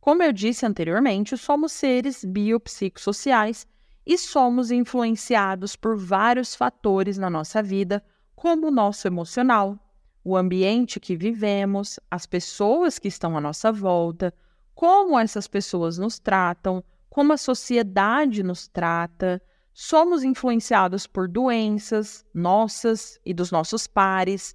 Como 0.00 0.22
eu 0.22 0.32
disse 0.32 0.64
anteriormente, 0.64 1.36
somos 1.36 1.72
seres 1.72 2.24
biopsicossociais 2.24 3.66
e 4.06 4.16
somos 4.16 4.70
influenciados 4.70 5.74
por 5.74 5.96
vários 5.96 6.54
fatores 6.54 7.18
na 7.18 7.28
nossa 7.28 7.60
vida, 7.60 8.04
como 8.36 8.68
o 8.68 8.70
nosso 8.70 9.08
emocional, 9.08 9.76
o 10.22 10.36
ambiente 10.36 11.00
que 11.00 11.16
vivemos, 11.16 11.98
as 12.08 12.24
pessoas 12.24 13.00
que 13.00 13.08
estão 13.08 13.36
à 13.36 13.40
nossa 13.40 13.72
volta, 13.72 14.32
como 14.76 15.18
essas 15.18 15.48
pessoas 15.48 15.98
nos 15.98 16.20
tratam, 16.20 16.84
como 17.18 17.32
a 17.32 17.36
sociedade 17.36 18.44
nos 18.44 18.68
trata, 18.68 19.42
somos 19.74 20.22
influenciados 20.22 21.04
por 21.04 21.26
doenças 21.26 22.24
nossas 22.32 23.18
e 23.26 23.34
dos 23.34 23.50
nossos 23.50 23.88
pares. 23.88 24.54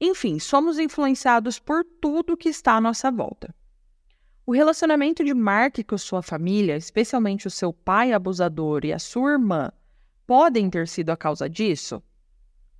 Enfim, 0.00 0.38
somos 0.38 0.78
influenciados 0.78 1.58
por 1.58 1.84
tudo 2.00 2.34
que 2.34 2.48
está 2.48 2.76
à 2.76 2.80
nossa 2.80 3.10
volta. 3.10 3.54
O 4.46 4.52
relacionamento 4.52 5.22
de 5.22 5.34
Mark 5.34 5.84
com 5.86 5.98
sua 5.98 6.22
família, 6.22 6.78
especialmente 6.78 7.46
o 7.46 7.50
seu 7.50 7.74
pai 7.74 8.14
abusador 8.14 8.86
e 8.86 8.92
a 8.94 8.98
sua 8.98 9.32
irmã, 9.32 9.70
podem 10.26 10.70
ter 10.70 10.88
sido 10.88 11.10
a 11.10 11.16
causa 11.16 11.46
disso? 11.46 12.02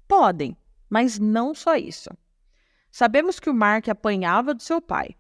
Podem, 0.08 0.56
mas 0.88 1.18
não 1.18 1.54
só 1.54 1.76
isso. 1.76 2.08
Sabemos 2.90 3.38
que 3.38 3.50
o 3.50 3.54
Mark 3.54 3.90
apanhava 3.90 4.54
do 4.54 4.62
seu 4.62 4.80
pai, 4.80 5.17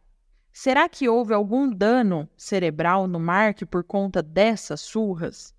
Será 0.60 0.88
que 0.88 1.08
houve 1.08 1.32
algum 1.32 1.70
dano 1.70 2.28
cerebral 2.36 3.06
no 3.06 3.20
Mark 3.20 3.64
por 3.70 3.84
conta 3.84 4.20
dessas 4.20 4.80
surras? 4.80 5.54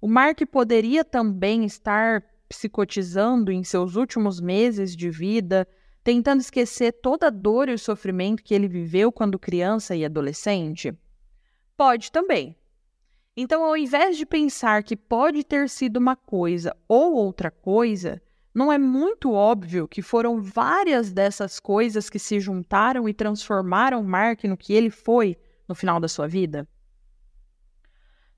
O 0.00 0.06
Mark 0.06 0.40
poderia 0.52 1.04
também 1.04 1.64
estar 1.64 2.22
psicotizando 2.48 3.50
em 3.50 3.64
seus 3.64 3.96
últimos 3.96 4.40
meses 4.40 4.94
de 4.94 5.10
vida, 5.10 5.66
tentando 6.04 6.42
esquecer 6.42 6.92
toda 6.92 7.26
a 7.26 7.30
dor 7.30 7.68
e 7.68 7.72
o 7.72 7.78
sofrimento 7.78 8.40
que 8.40 8.54
ele 8.54 8.68
viveu 8.68 9.10
quando 9.10 9.36
criança 9.36 9.96
e 9.96 10.04
adolescente? 10.04 10.96
Pode 11.76 12.12
também. 12.12 12.54
Então, 13.36 13.64
ao 13.64 13.76
invés 13.76 14.16
de 14.16 14.24
pensar 14.24 14.84
que 14.84 14.94
pode 14.94 15.42
ter 15.42 15.68
sido 15.68 15.96
uma 15.96 16.14
coisa 16.14 16.72
ou 16.86 17.14
outra 17.14 17.50
coisa, 17.50 18.22
não 18.56 18.72
é 18.72 18.78
muito 18.78 19.32
óbvio 19.32 19.86
que 19.86 20.00
foram 20.00 20.40
várias 20.40 21.12
dessas 21.12 21.60
coisas 21.60 22.08
que 22.08 22.18
se 22.18 22.40
juntaram 22.40 23.06
e 23.06 23.12
transformaram 23.12 24.02
Mark 24.02 24.44
no 24.44 24.56
que 24.56 24.72
ele 24.72 24.88
foi 24.88 25.36
no 25.68 25.74
final 25.74 26.00
da 26.00 26.08
sua 26.08 26.26
vida? 26.26 26.66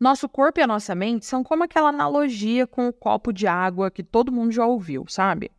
Nosso 0.00 0.28
corpo 0.28 0.58
e 0.58 0.62
a 0.64 0.66
nossa 0.66 0.92
mente 0.92 1.24
são 1.24 1.44
como 1.44 1.62
aquela 1.62 1.90
analogia 1.90 2.66
com 2.66 2.88
o 2.88 2.92
copo 2.92 3.32
de 3.32 3.46
água 3.46 3.92
que 3.92 4.02
todo 4.02 4.32
mundo 4.32 4.50
já 4.50 4.66
ouviu, 4.66 5.04
sabe? 5.06 5.52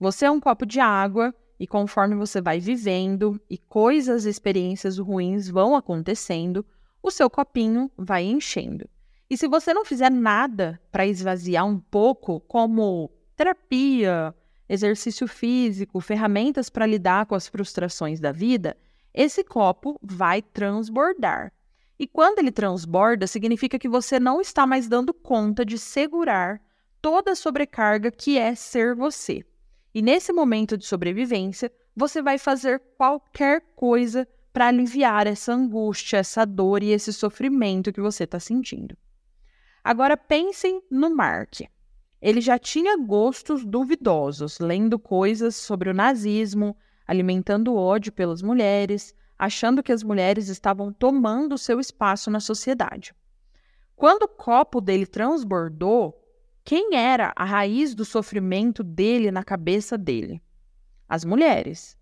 Você 0.00 0.24
é 0.24 0.30
um 0.30 0.40
copo 0.40 0.66
de 0.66 0.80
água 0.80 1.32
e 1.56 1.64
conforme 1.64 2.16
você 2.16 2.40
vai 2.40 2.58
vivendo 2.58 3.40
e 3.48 3.56
coisas, 3.56 4.24
experiências 4.24 4.98
ruins 4.98 5.48
vão 5.48 5.76
acontecendo, 5.76 6.66
o 7.00 7.12
seu 7.12 7.30
copinho 7.30 7.88
vai 7.96 8.24
enchendo. 8.24 8.90
E 9.30 9.36
se 9.36 9.46
você 9.46 9.72
não 9.72 9.84
fizer 9.84 10.10
nada 10.10 10.80
para 10.90 11.06
esvaziar 11.06 11.64
um 11.64 11.78
pouco, 11.78 12.40
como 12.40 13.08
terapia, 13.40 14.34
exercício 14.68 15.26
físico, 15.26 15.98
ferramentas 15.98 16.68
para 16.68 16.84
lidar 16.84 17.24
com 17.24 17.34
as 17.34 17.48
frustrações 17.48 18.20
da 18.20 18.32
vida, 18.32 18.76
esse 19.14 19.42
copo 19.42 19.98
vai 20.02 20.42
transbordar. 20.42 21.50
E 21.98 22.06
quando 22.06 22.40
ele 22.40 22.52
transborda, 22.52 23.26
significa 23.26 23.78
que 23.78 23.88
você 23.88 24.20
não 24.20 24.42
está 24.42 24.66
mais 24.66 24.88
dando 24.88 25.14
conta 25.14 25.64
de 25.64 25.78
segurar 25.78 26.60
toda 27.00 27.32
a 27.32 27.34
sobrecarga 27.34 28.10
que 28.10 28.36
é 28.36 28.54
ser 28.54 28.94
você. 28.94 29.42
E 29.94 30.02
nesse 30.02 30.34
momento 30.34 30.76
de 30.76 30.84
sobrevivência, 30.84 31.72
você 31.96 32.20
vai 32.20 32.36
fazer 32.36 32.78
qualquer 32.98 33.62
coisa 33.74 34.28
para 34.52 34.66
aliviar 34.66 35.26
essa 35.26 35.54
angústia, 35.54 36.18
essa 36.18 36.44
dor 36.44 36.82
e 36.82 36.90
esse 36.90 37.10
sofrimento 37.10 37.90
que 37.90 38.02
você 38.02 38.24
está 38.24 38.38
sentindo. 38.38 38.94
Agora 39.82 40.14
pensem 40.14 40.82
no 40.90 41.08
Mark. 41.08 41.62
Ele 42.20 42.40
já 42.40 42.58
tinha 42.58 42.96
gostos 42.98 43.64
duvidosos, 43.64 44.58
lendo 44.58 44.98
coisas 44.98 45.56
sobre 45.56 45.88
o 45.88 45.94
nazismo, 45.94 46.76
alimentando 47.06 47.74
ódio 47.74 48.12
pelas 48.12 48.42
mulheres, 48.42 49.14
achando 49.38 49.82
que 49.82 49.90
as 49.90 50.02
mulheres 50.02 50.48
estavam 50.48 50.92
tomando 50.92 51.56
seu 51.56 51.80
espaço 51.80 52.30
na 52.30 52.40
sociedade. 52.40 53.14
Quando 53.96 54.24
o 54.24 54.28
copo 54.28 54.80
dele 54.80 55.06
transbordou, 55.06 56.20
quem 56.62 56.94
era 56.94 57.32
a 57.34 57.44
raiz 57.44 57.94
do 57.94 58.04
sofrimento 58.04 58.84
dele 58.84 59.30
na 59.30 59.42
cabeça 59.42 59.96
dele? 59.96 60.42
As 61.08 61.24
mulheres. 61.24 61.96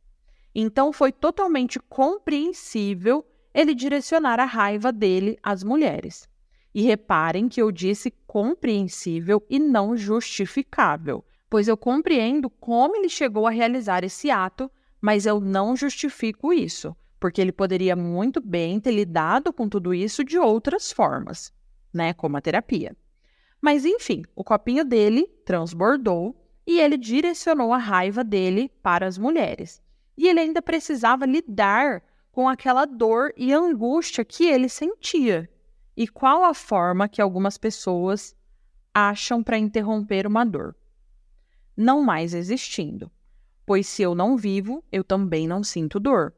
Então 0.52 0.92
foi 0.92 1.12
totalmente 1.12 1.78
compreensível 1.78 3.24
ele 3.54 3.74
direcionar 3.74 4.40
a 4.40 4.44
raiva 4.44 4.92
dele 4.92 5.38
às 5.42 5.62
mulheres. 5.62 6.28
E 6.78 6.82
reparem 6.82 7.48
que 7.48 7.60
eu 7.60 7.72
disse 7.72 8.08
compreensível 8.24 9.44
e 9.50 9.58
não 9.58 9.96
justificável, 9.96 11.24
pois 11.50 11.66
eu 11.66 11.76
compreendo 11.76 12.48
como 12.48 12.94
ele 12.94 13.08
chegou 13.08 13.48
a 13.48 13.50
realizar 13.50 14.04
esse 14.04 14.30
ato, 14.30 14.70
mas 15.00 15.26
eu 15.26 15.40
não 15.40 15.74
justifico 15.74 16.52
isso, 16.52 16.96
porque 17.18 17.40
ele 17.40 17.50
poderia 17.50 17.96
muito 17.96 18.40
bem 18.40 18.78
ter 18.78 18.92
lidado 18.92 19.52
com 19.52 19.68
tudo 19.68 19.92
isso 19.92 20.22
de 20.22 20.38
outras 20.38 20.92
formas, 20.92 21.52
né, 21.92 22.12
como 22.12 22.36
a 22.36 22.40
terapia. 22.40 22.96
Mas 23.60 23.84
enfim, 23.84 24.22
o 24.36 24.44
copinho 24.44 24.84
dele 24.84 25.26
transbordou 25.44 26.32
e 26.64 26.78
ele 26.78 26.96
direcionou 26.96 27.72
a 27.72 27.78
raiva 27.78 28.22
dele 28.22 28.70
para 28.84 29.04
as 29.04 29.18
mulheres. 29.18 29.82
E 30.16 30.28
ele 30.28 30.38
ainda 30.38 30.62
precisava 30.62 31.26
lidar 31.26 32.04
com 32.30 32.48
aquela 32.48 32.84
dor 32.84 33.34
e 33.36 33.52
angústia 33.52 34.24
que 34.24 34.44
ele 34.44 34.68
sentia, 34.68 35.50
E 35.98 36.06
qual 36.06 36.44
a 36.44 36.54
forma 36.54 37.08
que 37.08 37.20
algumas 37.20 37.58
pessoas 37.58 38.32
acham 38.94 39.42
para 39.42 39.58
interromper 39.58 40.28
uma 40.28 40.44
dor? 40.44 40.76
Não 41.76 42.04
mais 42.04 42.34
existindo, 42.34 43.10
pois 43.66 43.88
se 43.88 44.02
eu 44.02 44.14
não 44.14 44.36
vivo, 44.36 44.84
eu 44.92 45.02
também 45.02 45.48
não 45.48 45.64
sinto 45.64 45.98
dor. 45.98 46.32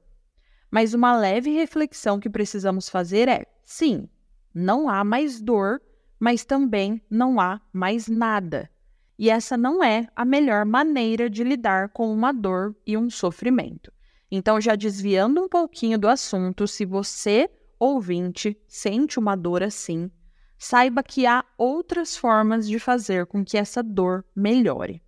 Mas 0.70 0.94
uma 0.94 1.14
leve 1.14 1.50
reflexão 1.50 2.18
que 2.18 2.30
precisamos 2.30 2.88
fazer 2.88 3.28
é: 3.28 3.44
sim, 3.62 4.08
não 4.54 4.88
há 4.88 5.04
mais 5.04 5.42
dor, 5.42 5.82
mas 6.18 6.42
também 6.42 6.98
não 7.10 7.38
há 7.38 7.60
mais 7.70 8.08
nada. 8.08 8.70
E 9.18 9.28
essa 9.28 9.58
não 9.58 9.84
é 9.84 10.08
a 10.16 10.24
melhor 10.24 10.64
maneira 10.64 11.28
de 11.28 11.44
lidar 11.44 11.90
com 11.90 12.10
uma 12.10 12.32
dor 12.32 12.74
e 12.86 12.96
um 12.96 13.10
sofrimento. 13.10 13.92
Então, 14.30 14.58
já 14.58 14.74
desviando 14.74 15.38
um 15.38 15.50
pouquinho 15.50 15.98
do 15.98 16.08
assunto, 16.08 16.66
se 16.66 16.86
você, 16.86 17.50
ouvinte, 17.80 18.56
sente 18.68 19.18
uma 19.18 19.34
dor 19.34 19.62
assim, 19.62 20.10
saiba 20.58 21.02
que 21.02 21.26
há 21.26 21.42
outras 21.56 22.14
formas 22.14 22.68
de 22.68 22.78
fazer 22.78 23.24
com 23.24 23.42
que 23.42 23.56
essa 23.56 23.82
dor 23.82 24.22
melhore. 24.36 25.02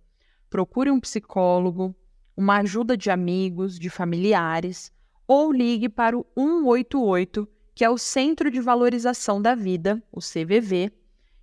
Procure 0.49 0.89
um 0.89 0.99
psicólogo, 0.99 1.95
uma 2.35 2.57
ajuda 2.57 2.97
de 2.97 3.11
amigos, 3.11 3.77
de 3.77 3.91
familiares, 3.91 4.91
ou 5.27 5.51
ligue 5.51 5.87
para 5.87 6.17
o 6.17 6.25
188, 6.35 7.47
que 7.75 7.85
é 7.85 7.89
o 7.89 7.97
Centro 7.97 8.49
de 8.49 8.59
Valorização 8.59 9.39
da 9.39 9.53
Vida, 9.53 10.03
o 10.11 10.19
CVV, 10.19 10.91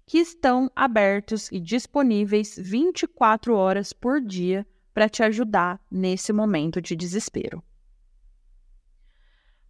que 0.05 0.19
estão 0.19 0.69
abertos 0.75 1.49
e 1.53 1.61
disponíveis 1.61 2.57
24 2.59 3.55
horas 3.55 3.93
por 3.93 4.21
dia 4.21 4.67
para 4.93 5.09
te 5.09 5.23
ajudar 5.23 5.81
nesse 5.89 6.33
momento 6.33 6.81
de 6.81 6.97
desespero. 6.97 7.63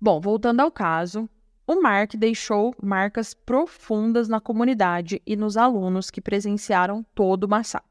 Bom, 0.01 0.19
voltando 0.19 0.61
ao 0.61 0.73
caso, 0.73 1.29
o 1.67 1.81
Mark 1.81 2.15
deixou 2.17 2.75
marcas 2.83 3.33
profundas 3.35 4.29
na 4.29 4.41
comunidade 4.41 5.23
e 5.27 5.37
nos 5.37 5.57
alunos 5.57 6.11
que 6.11 6.21
presenciaram 6.21 7.05
todo 7.15 7.45
o 7.45 7.49
massacre. 7.49 7.89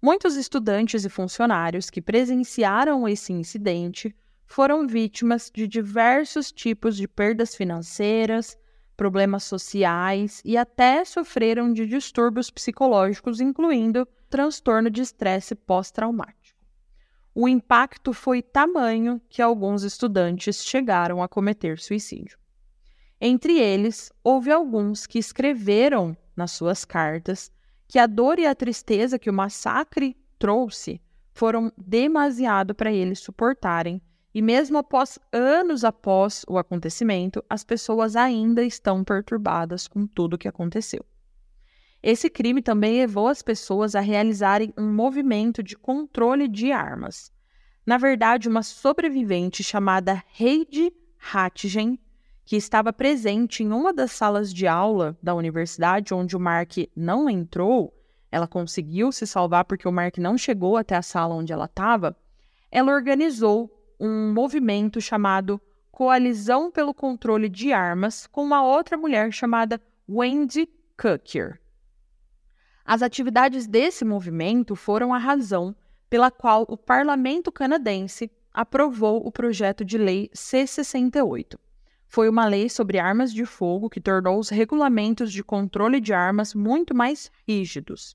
Muitos 0.00 0.36
estudantes 0.36 1.04
e 1.04 1.08
funcionários 1.08 1.90
que 1.90 2.02
presenciaram 2.02 3.06
esse 3.06 3.32
incidente 3.32 4.14
foram 4.46 4.86
vítimas 4.86 5.50
de 5.54 5.68
diversos 5.68 6.50
tipos 6.50 6.96
de 6.96 7.06
perdas 7.06 7.54
financeiras, 7.54 8.58
problemas 8.96 9.44
sociais 9.44 10.42
e 10.44 10.56
até 10.56 11.04
sofreram 11.04 11.72
de 11.72 11.86
distúrbios 11.86 12.50
psicológicos, 12.50 13.40
incluindo 13.40 14.06
transtorno 14.28 14.90
de 14.90 15.02
estresse 15.02 15.54
pós-traumático. 15.54 16.58
O 17.34 17.48
impacto 17.48 18.12
foi 18.12 18.42
tamanho 18.42 19.20
que 19.28 19.40
alguns 19.40 19.84
estudantes 19.84 20.64
chegaram 20.64 21.22
a 21.22 21.28
cometer 21.28 21.78
suicídio. 21.78 22.41
Entre 23.24 23.56
eles, 23.56 24.10
houve 24.24 24.50
alguns 24.50 25.06
que 25.06 25.16
escreveram 25.16 26.16
nas 26.34 26.50
suas 26.50 26.84
cartas 26.84 27.52
que 27.86 27.96
a 27.96 28.04
dor 28.08 28.36
e 28.40 28.46
a 28.46 28.52
tristeza 28.52 29.16
que 29.16 29.30
o 29.30 29.32
massacre 29.32 30.16
trouxe 30.40 31.00
foram 31.32 31.72
demasiado 31.78 32.74
para 32.74 32.92
eles 32.92 33.20
suportarem 33.20 34.02
e 34.34 34.42
mesmo 34.42 34.76
após 34.76 35.20
anos 35.32 35.84
após 35.84 36.44
o 36.48 36.58
acontecimento, 36.58 37.44
as 37.48 37.62
pessoas 37.62 38.16
ainda 38.16 38.64
estão 38.64 39.04
perturbadas 39.04 39.86
com 39.86 40.04
tudo 40.04 40.34
o 40.34 40.38
que 40.38 40.48
aconteceu. 40.48 41.04
Esse 42.02 42.28
crime 42.28 42.60
também 42.60 42.98
levou 42.98 43.28
as 43.28 43.40
pessoas 43.40 43.94
a 43.94 44.00
realizarem 44.00 44.74
um 44.76 44.92
movimento 44.92 45.62
de 45.62 45.76
controle 45.76 46.48
de 46.48 46.72
armas. 46.72 47.30
Na 47.86 47.98
verdade, 47.98 48.48
uma 48.48 48.64
sobrevivente 48.64 49.62
chamada 49.62 50.24
Heidi 50.40 50.92
Hattigen, 51.32 52.00
que 52.44 52.56
estava 52.56 52.92
presente 52.92 53.62
em 53.62 53.72
uma 53.72 53.92
das 53.92 54.12
salas 54.12 54.52
de 54.52 54.66
aula 54.66 55.16
da 55.22 55.34
universidade 55.34 56.12
onde 56.12 56.36
o 56.36 56.40
Mark 56.40 56.72
não 56.96 57.30
entrou, 57.30 57.94
ela 58.30 58.48
conseguiu 58.48 59.12
se 59.12 59.26
salvar 59.26 59.64
porque 59.64 59.86
o 59.86 59.92
Mark 59.92 60.18
não 60.18 60.36
chegou 60.36 60.76
até 60.76 60.96
a 60.96 61.02
sala 61.02 61.34
onde 61.34 61.52
ela 61.52 61.66
estava, 61.66 62.16
ela 62.70 62.92
organizou 62.92 63.70
um 64.00 64.32
movimento 64.32 65.00
chamado 65.00 65.60
Coalizão 65.90 66.70
pelo 66.70 66.94
Controle 66.94 67.48
de 67.48 67.72
Armas 67.72 68.26
com 68.26 68.42
uma 68.42 68.64
outra 68.64 68.96
mulher 68.96 69.32
chamada 69.32 69.80
Wendy 70.08 70.68
Cooker. 70.96 71.60
As 72.84 73.02
atividades 73.02 73.66
desse 73.66 74.04
movimento 74.04 74.74
foram 74.74 75.14
a 75.14 75.18
razão 75.18 75.76
pela 76.10 76.30
qual 76.30 76.64
o 76.68 76.76
parlamento 76.76 77.52
canadense 77.52 78.30
aprovou 78.52 79.26
o 79.26 79.30
projeto 79.30 79.84
de 79.84 79.96
lei 79.96 80.30
C68. 80.34 81.56
Foi 82.12 82.28
uma 82.28 82.44
lei 82.44 82.68
sobre 82.68 82.98
armas 82.98 83.32
de 83.32 83.46
fogo 83.46 83.88
que 83.88 83.98
tornou 83.98 84.38
os 84.38 84.50
regulamentos 84.50 85.32
de 85.32 85.42
controle 85.42 85.98
de 85.98 86.12
armas 86.12 86.54
muito 86.54 86.94
mais 86.94 87.32
rígidos. 87.48 88.14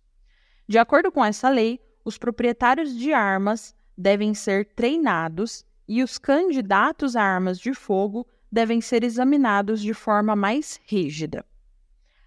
De 0.68 0.78
acordo 0.78 1.12
com 1.12 1.26
essa 1.26 1.50
lei, 1.50 1.80
os 2.06 2.16
proprietários 2.16 2.96
de 2.96 3.12
armas 3.12 3.76
devem 3.98 4.36
ser 4.36 4.66
treinados 4.76 5.66
e 5.88 6.04
os 6.04 6.20
candidatos 6.20 7.16
a 7.16 7.24
armas 7.24 7.58
de 7.58 7.74
fogo 7.74 8.28
devem 8.52 8.82
ser 8.82 9.04
examinados 9.04 9.82
de 9.82 9.96
forma 9.96 10.36
mais 10.36 10.80
rígida. 10.86 11.44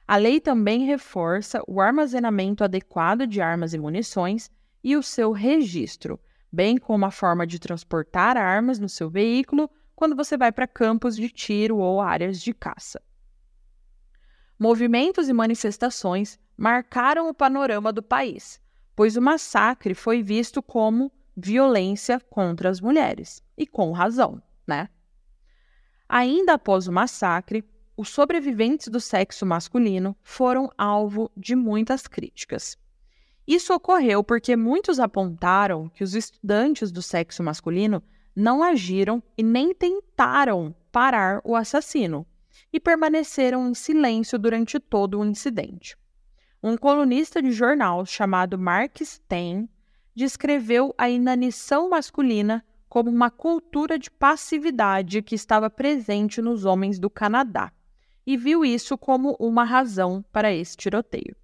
A 0.09 0.16
lei 0.16 0.41
também 0.41 0.87
reforça 0.87 1.62
o 1.68 1.81
armazenamento 1.81 2.64
adequado 2.64 3.29
de 3.29 3.41
armas 3.41 3.73
e 3.73 3.79
munições 3.79 4.51
e 4.83 4.97
o 4.97 5.05
seu 5.05 5.31
registro, 5.31 6.18
bem 6.51 6.77
como 6.77 7.07
a 7.07 7.12
forma 7.12 7.47
de 7.47 7.61
transportar 7.61 8.37
armas 8.37 8.81
no 8.81 8.89
seu 8.89 9.09
veículo 9.09 9.71
quando 10.01 10.17
você 10.17 10.35
vai 10.35 10.51
para 10.51 10.67
campos 10.67 11.15
de 11.15 11.29
tiro 11.29 11.77
ou 11.77 12.01
áreas 12.01 12.41
de 12.41 12.55
caça. 12.55 13.03
Movimentos 14.59 15.29
e 15.29 15.33
manifestações 15.35 16.41
marcaram 16.57 17.29
o 17.29 17.35
panorama 17.35 17.93
do 17.93 18.03
país, 18.03 18.59
pois 18.97 19.19
o 19.19 19.21
massacre 19.21 19.93
foi 19.93 20.23
visto 20.23 20.63
como 20.63 21.13
violência 21.37 22.19
contra 22.19 22.71
as 22.71 22.81
mulheres, 22.81 23.45
e 23.59 23.67
com 23.67 23.93
razão, 23.93 24.43
né? 24.67 24.89
Ainda 26.09 26.55
após 26.55 26.89
o 26.89 26.93
massacre, 26.93 27.63
os 27.95 28.09
sobreviventes 28.09 28.89
do 28.89 29.01
sexo 29.01 29.45
masculino 29.45 30.17
foram 30.23 30.71
alvo 30.79 31.31
de 31.37 31.55
muitas 31.55 32.07
críticas. 32.07 32.75
Isso 33.47 33.75
ocorreu 33.75 34.25
porque 34.25 34.57
muitos 34.57 34.99
apontaram 34.99 35.91
que 35.91 36.03
os 36.03 36.15
estudantes 36.15 36.91
do 36.91 37.03
sexo 37.03 37.43
masculino 37.43 38.03
não 38.35 38.62
agiram 38.62 39.22
e 39.37 39.43
nem 39.43 39.74
tentaram 39.74 40.74
parar 40.91 41.41
o 41.45 41.55
assassino 41.55 42.26
e 42.72 42.78
permaneceram 42.78 43.68
em 43.68 43.74
silêncio 43.74 44.39
durante 44.39 44.78
todo 44.78 45.18
o 45.18 45.24
incidente. 45.24 45.97
Um 46.62 46.76
colunista 46.76 47.43
de 47.43 47.51
jornal 47.53 48.05
chamado 48.05 48.59
Mark 48.59 48.99
Stein 49.03 49.68
descreveu 50.14 50.95
a 50.99 51.09
inanição 51.09 51.89
masculina 51.89 52.64
como 52.89 53.09
uma 53.09 53.31
cultura 53.31 53.99
de 53.99 54.11
passividade 54.11 55.22
que 55.22 55.35
estava 55.35 55.70
presente 55.70 56.43
nos 56.43 56.64
homens 56.64 56.99
do 56.99 57.09
Canadá 57.09 57.72
e 58.26 58.37
viu 58.37 58.64
isso 58.64 58.99
como 58.99 59.37
uma 59.41 59.64
razão 59.64 60.24
para 60.33 60.53
esse 60.53 60.76
tiroteio. 60.76 61.35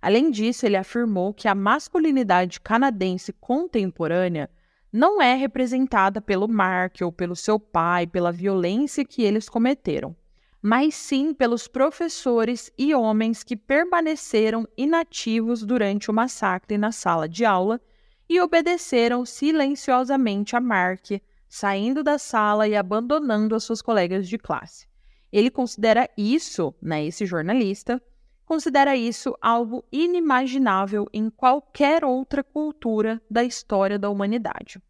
Além 0.00 0.30
disso, 0.30 0.64
ele 0.64 0.76
afirmou 0.76 1.34
que 1.34 1.48
a 1.48 1.54
masculinidade 1.54 2.60
canadense 2.60 3.32
contemporânea 3.32 4.50
não 4.92 5.20
é 5.20 5.34
representada 5.34 6.20
pelo 6.20 6.48
Mark 6.48 6.96
ou 7.02 7.12
pelo 7.12 7.36
seu 7.36 7.58
pai, 7.58 8.06
pela 8.06 8.32
violência 8.32 9.04
que 9.04 9.22
eles 9.22 9.48
cometeram, 9.48 10.16
mas 10.62 10.94
sim 10.94 11.34
pelos 11.34 11.68
professores 11.68 12.72
e 12.76 12.94
homens 12.94 13.44
que 13.44 13.56
permaneceram 13.56 14.66
inativos 14.76 15.62
durante 15.62 16.10
o 16.10 16.14
massacre 16.14 16.78
na 16.78 16.90
sala 16.90 17.28
de 17.28 17.44
aula 17.44 17.80
e 18.28 18.40
obedeceram 18.40 19.24
silenciosamente 19.24 20.56
a 20.56 20.60
Mark, 20.60 21.10
saindo 21.48 22.02
da 22.02 22.18
sala 22.18 22.68
e 22.68 22.76
abandonando 22.76 23.54
as 23.54 23.64
suas 23.64 23.80
colegas 23.80 24.28
de 24.28 24.36
classe. 24.36 24.86
Ele 25.32 25.50
considera 25.50 26.08
isso, 26.16 26.74
né, 26.80 27.04
esse 27.04 27.24
jornalista, 27.24 28.02
considera 28.48 28.96
isso 28.96 29.36
algo 29.42 29.84
inimaginável 29.92 31.06
em 31.12 31.28
qualquer 31.28 32.02
outra 32.02 32.42
cultura 32.42 33.20
da 33.30 33.44
história 33.44 33.98
da 33.98 34.08
humanidade. 34.08 34.82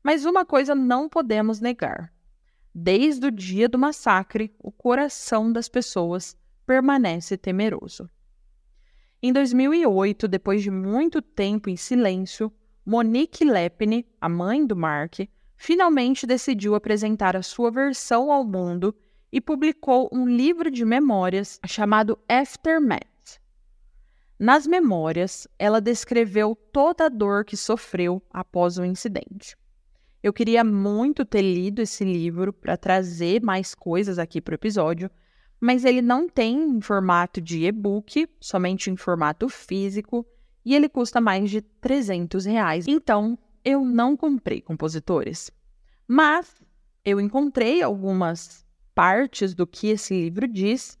Mas 0.00 0.24
uma 0.24 0.46
coisa 0.46 0.76
não 0.76 1.08
podemos 1.08 1.58
negar: 1.58 2.14
desde 2.72 3.26
o 3.26 3.32
dia 3.32 3.68
do 3.68 3.76
massacre, 3.76 4.54
o 4.60 4.70
coração 4.70 5.52
das 5.52 5.68
pessoas 5.68 6.36
permanece 6.64 7.36
temeroso. 7.36 8.08
Em 9.20 9.32
2008, 9.32 10.28
depois 10.28 10.62
de 10.62 10.70
muito 10.70 11.20
tempo 11.20 11.68
em 11.68 11.76
silêncio, 11.76 12.52
Monique 12.86 13.44
Lepine, 13.44 14.06
a 14.20 14.28
mãe 14.28 14.64
do 14.64 14.76
Mark, 14.76 15.14
finalmente 15.56 16.28
decidiu 16.28 16.76
apresentar 16.76 17.34
a 17.34 17.42
sua 17.42 17.72
versão 17.72 18.30
ao 18.30 18.44
mundo 18.44 18.94
e 19.34 19.40
publicou 19.40 20.08
um 20.12 20.28
livro 20.28 20.70
de 20.70 20.84
memórias 20.84 21.58
chamado 21.66 22.16
Aftermath. 22.28 23.40
Nas 24.38 24.64
memórias, 24.64 25.48
ela 25.58 25.80
descreveu 25.80 26.54
toda 26.54 27.06
a 27.06 27.08
dor 27.08 27.44
que 27.44 27.56
sofreu 27.56 28.22
após 28.30 28.78
o 28.78 28.84
incidente. 28.84 29.56
Eu 30.22 30.32
queria 30.32 30.62
muito 30.62 31.24
ter 31.24 31.42
lido 31.42 31.82
esse 31.82 32.04
livro 32.04 32.52
para 32.52 32.76
trazer 32.76 33.42
mais 33.42 33.74
coisas 33.74 34.20
aqui 34.20 34.40
para 34.40 34.52
o 34.52 34.54
episódio, 34.54 35.10
mas 35.60 35.84
ele 35.84 36.00
não 36.00 36.28
tem 36.28 36.56
em 36.62 36.80
formato 36.80 37.40
de 37.40 37.64
e-book, 37.64 38.28
somente 38.40 38.88
em 38.88 38.96
formato 38.96 39.48
físico, 39.48 40.24
e 40.64 40.76
ele 40.76 40.88
custa 40.88 41.20
mais 41.20 41.50
de 41.50 41.60
300 41.60 42.44
reais. 42.44 42.86
Então, 42.86 43.36
eu 43.64 43.84
não 43.84 44.16
comprei 44.16 44.60
compositores. 44.60 45.50
Mas 46.06 46.54
eu 47.04 47.20
encontrei 47.20 47.82
algumas 47.82 48.63
partes 48.94 49.54
do 49.54 49.66
que 49.66 49.88
esse 49.88 50.14
livro 50.14 50.46
diz, 50.46 50.98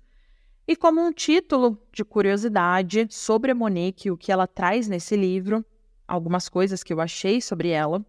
e 0.66 0.74
como 0.74 1.00
um 1.00 1.12
título 1.12 1.78
de 1.92 2.04
curiosidade 2.04 3.06
sobre 3.10 3.52
a 3.52 3.54
Monique, 3.54 4.10
o 4.10 4.16
que 4.16 4.32
ela 4.32 4.46
traz 4.46 4.88
nesse 4.88 5.14
livro, 5.14 5.64
algumas 6.08 6.48
coisas 6.48 6.82
que 6.82 6.92
eu 6.92 7.00
achei 7.00 7.40
sobre 7.40 7.68
ela, 7.68 8.04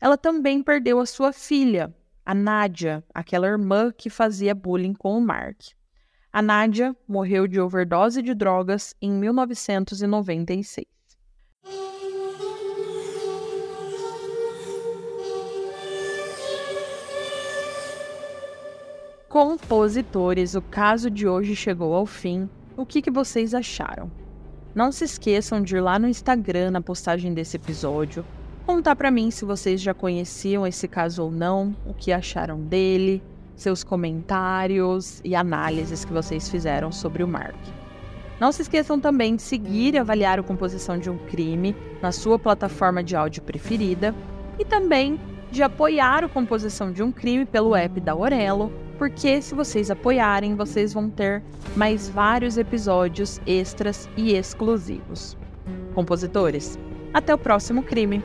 ela 0.00 0.16
também 0.16 0.62
perdeu 0.62 0.98
a 0.98 1.06
sua 1.06 1.32
filha, 1.32 1.94
a 2.24 2.34
Nádia, 2.34 3.04
aquela 3.12 3.46
irmã 3.46 3.92
que 3.92 4.08
fazia 4.08 4.54
bullying 4.54 4.94
com 4.94 5.16
o 5.16 5.20
Mark. 5.20 5.60
A 6.32 6.40
Nádia 6.40 6.96
morreu 7.06 7.46
de 7.46 7.60
overdose 7.60 8.22
de 8.22 8.34
drogas 8.34 8.94
em 9.02 9.10
1996. 9.10 10.86
Compositores, 19.30 20.56
o 20.56 20.60
caso 20.60 21.08
de 21.08 21.28
hoje 21.28 21.54
chegou 21.54 21.94
ao 21.94 22.04
fim. 22.04 22.50
O 22.76 22.84
que, 22.84 23.00
que 23.00 23.12
vocês 23.12 23.54
acharam? 23.54 24.10
Não 24.74 24.90
se 24.90 25.04
esqueçam 25.04 25.62
de 25.62 25.76
ir 25.76 25.80
lá 25.80 26.00
no 26.00 26.08
Instagram 26.08 26.72
na 26.72 26.80
postagem 26.80 27.32
desse 27.32 27.56
episódio, 27.56 28.24
contar 28.66 28.96
para 28.96 29.08
mim 29.08 29.30
se 29.30 29.44
vocês 29.44 29.80
já 29.80 29.94
conheciam 29.94 30.66
esse 30.66 30.88
caso 30.88 31.22
ou 31.22 31.30
não, 31.30 31.76
o 31.86 31.94
que 31.94 32.10
acharam 32.10 32.60
dele, 32.60 33.22
seus 33.54 33.84
comentários 33.84 35.20
e 35.24 35.36
análises 35.36 36.04
que 36.04 36.12
vocês 36.12 36.48
fizeram 36.48 36.90
sobre 36.90 37.22
o 37.22 37.28
Mark. 37.28 37.54
Não 38.40 38.50
se 38.50 38.62
esqueçam 38.62 38.98
também 38.98 39.36
de 39.36 39.42
seguir 39.42 39.94
e 39.94 39.98
avaliar 39.98 40.40
a 40.40 40.42
composição 40.42 40.98
de 40.98 41.08
um 41.08 41.16
crime 41.16 41.76
na 42.02 42.10
sua 42.10 42.36
plataforma 42.36 43.00
de 43.00 43.14
áudio 43.14 43.44
preferida 43.44 44.12
e 44.58 44.64
também 44.64 45.20
de 45.52 45.62
apoiar 45.62 46.24
a 46.24 46.28
composição 46.28 46.90
de 46.90 47.00
um 47.00 47.12
crime 47.12 47.46
pelo 47.46 47.76
app 47.76 48.00
da 48.00 48.16
Orelo, 48.16 48.89
porque 49.00 49.40
se 49.40 49.54
vocês 49.54 49.90
apoiarem, 49.90 50.54
vocês 50.54 50.92
vão 50.92 51.08
ter 51.08 51.42
mais 51.74 52.06
vários 52.06 52.58
episódios 52.58 53.40
extras 53.46 54.06
e 54.14 54.34
exclusivos. 54.34 55.38
Compositores, 55.94 56.78
até 57.14 57.34
o 57.34 57.38
próximo 57.38 57.82
crime! 57.82 58.22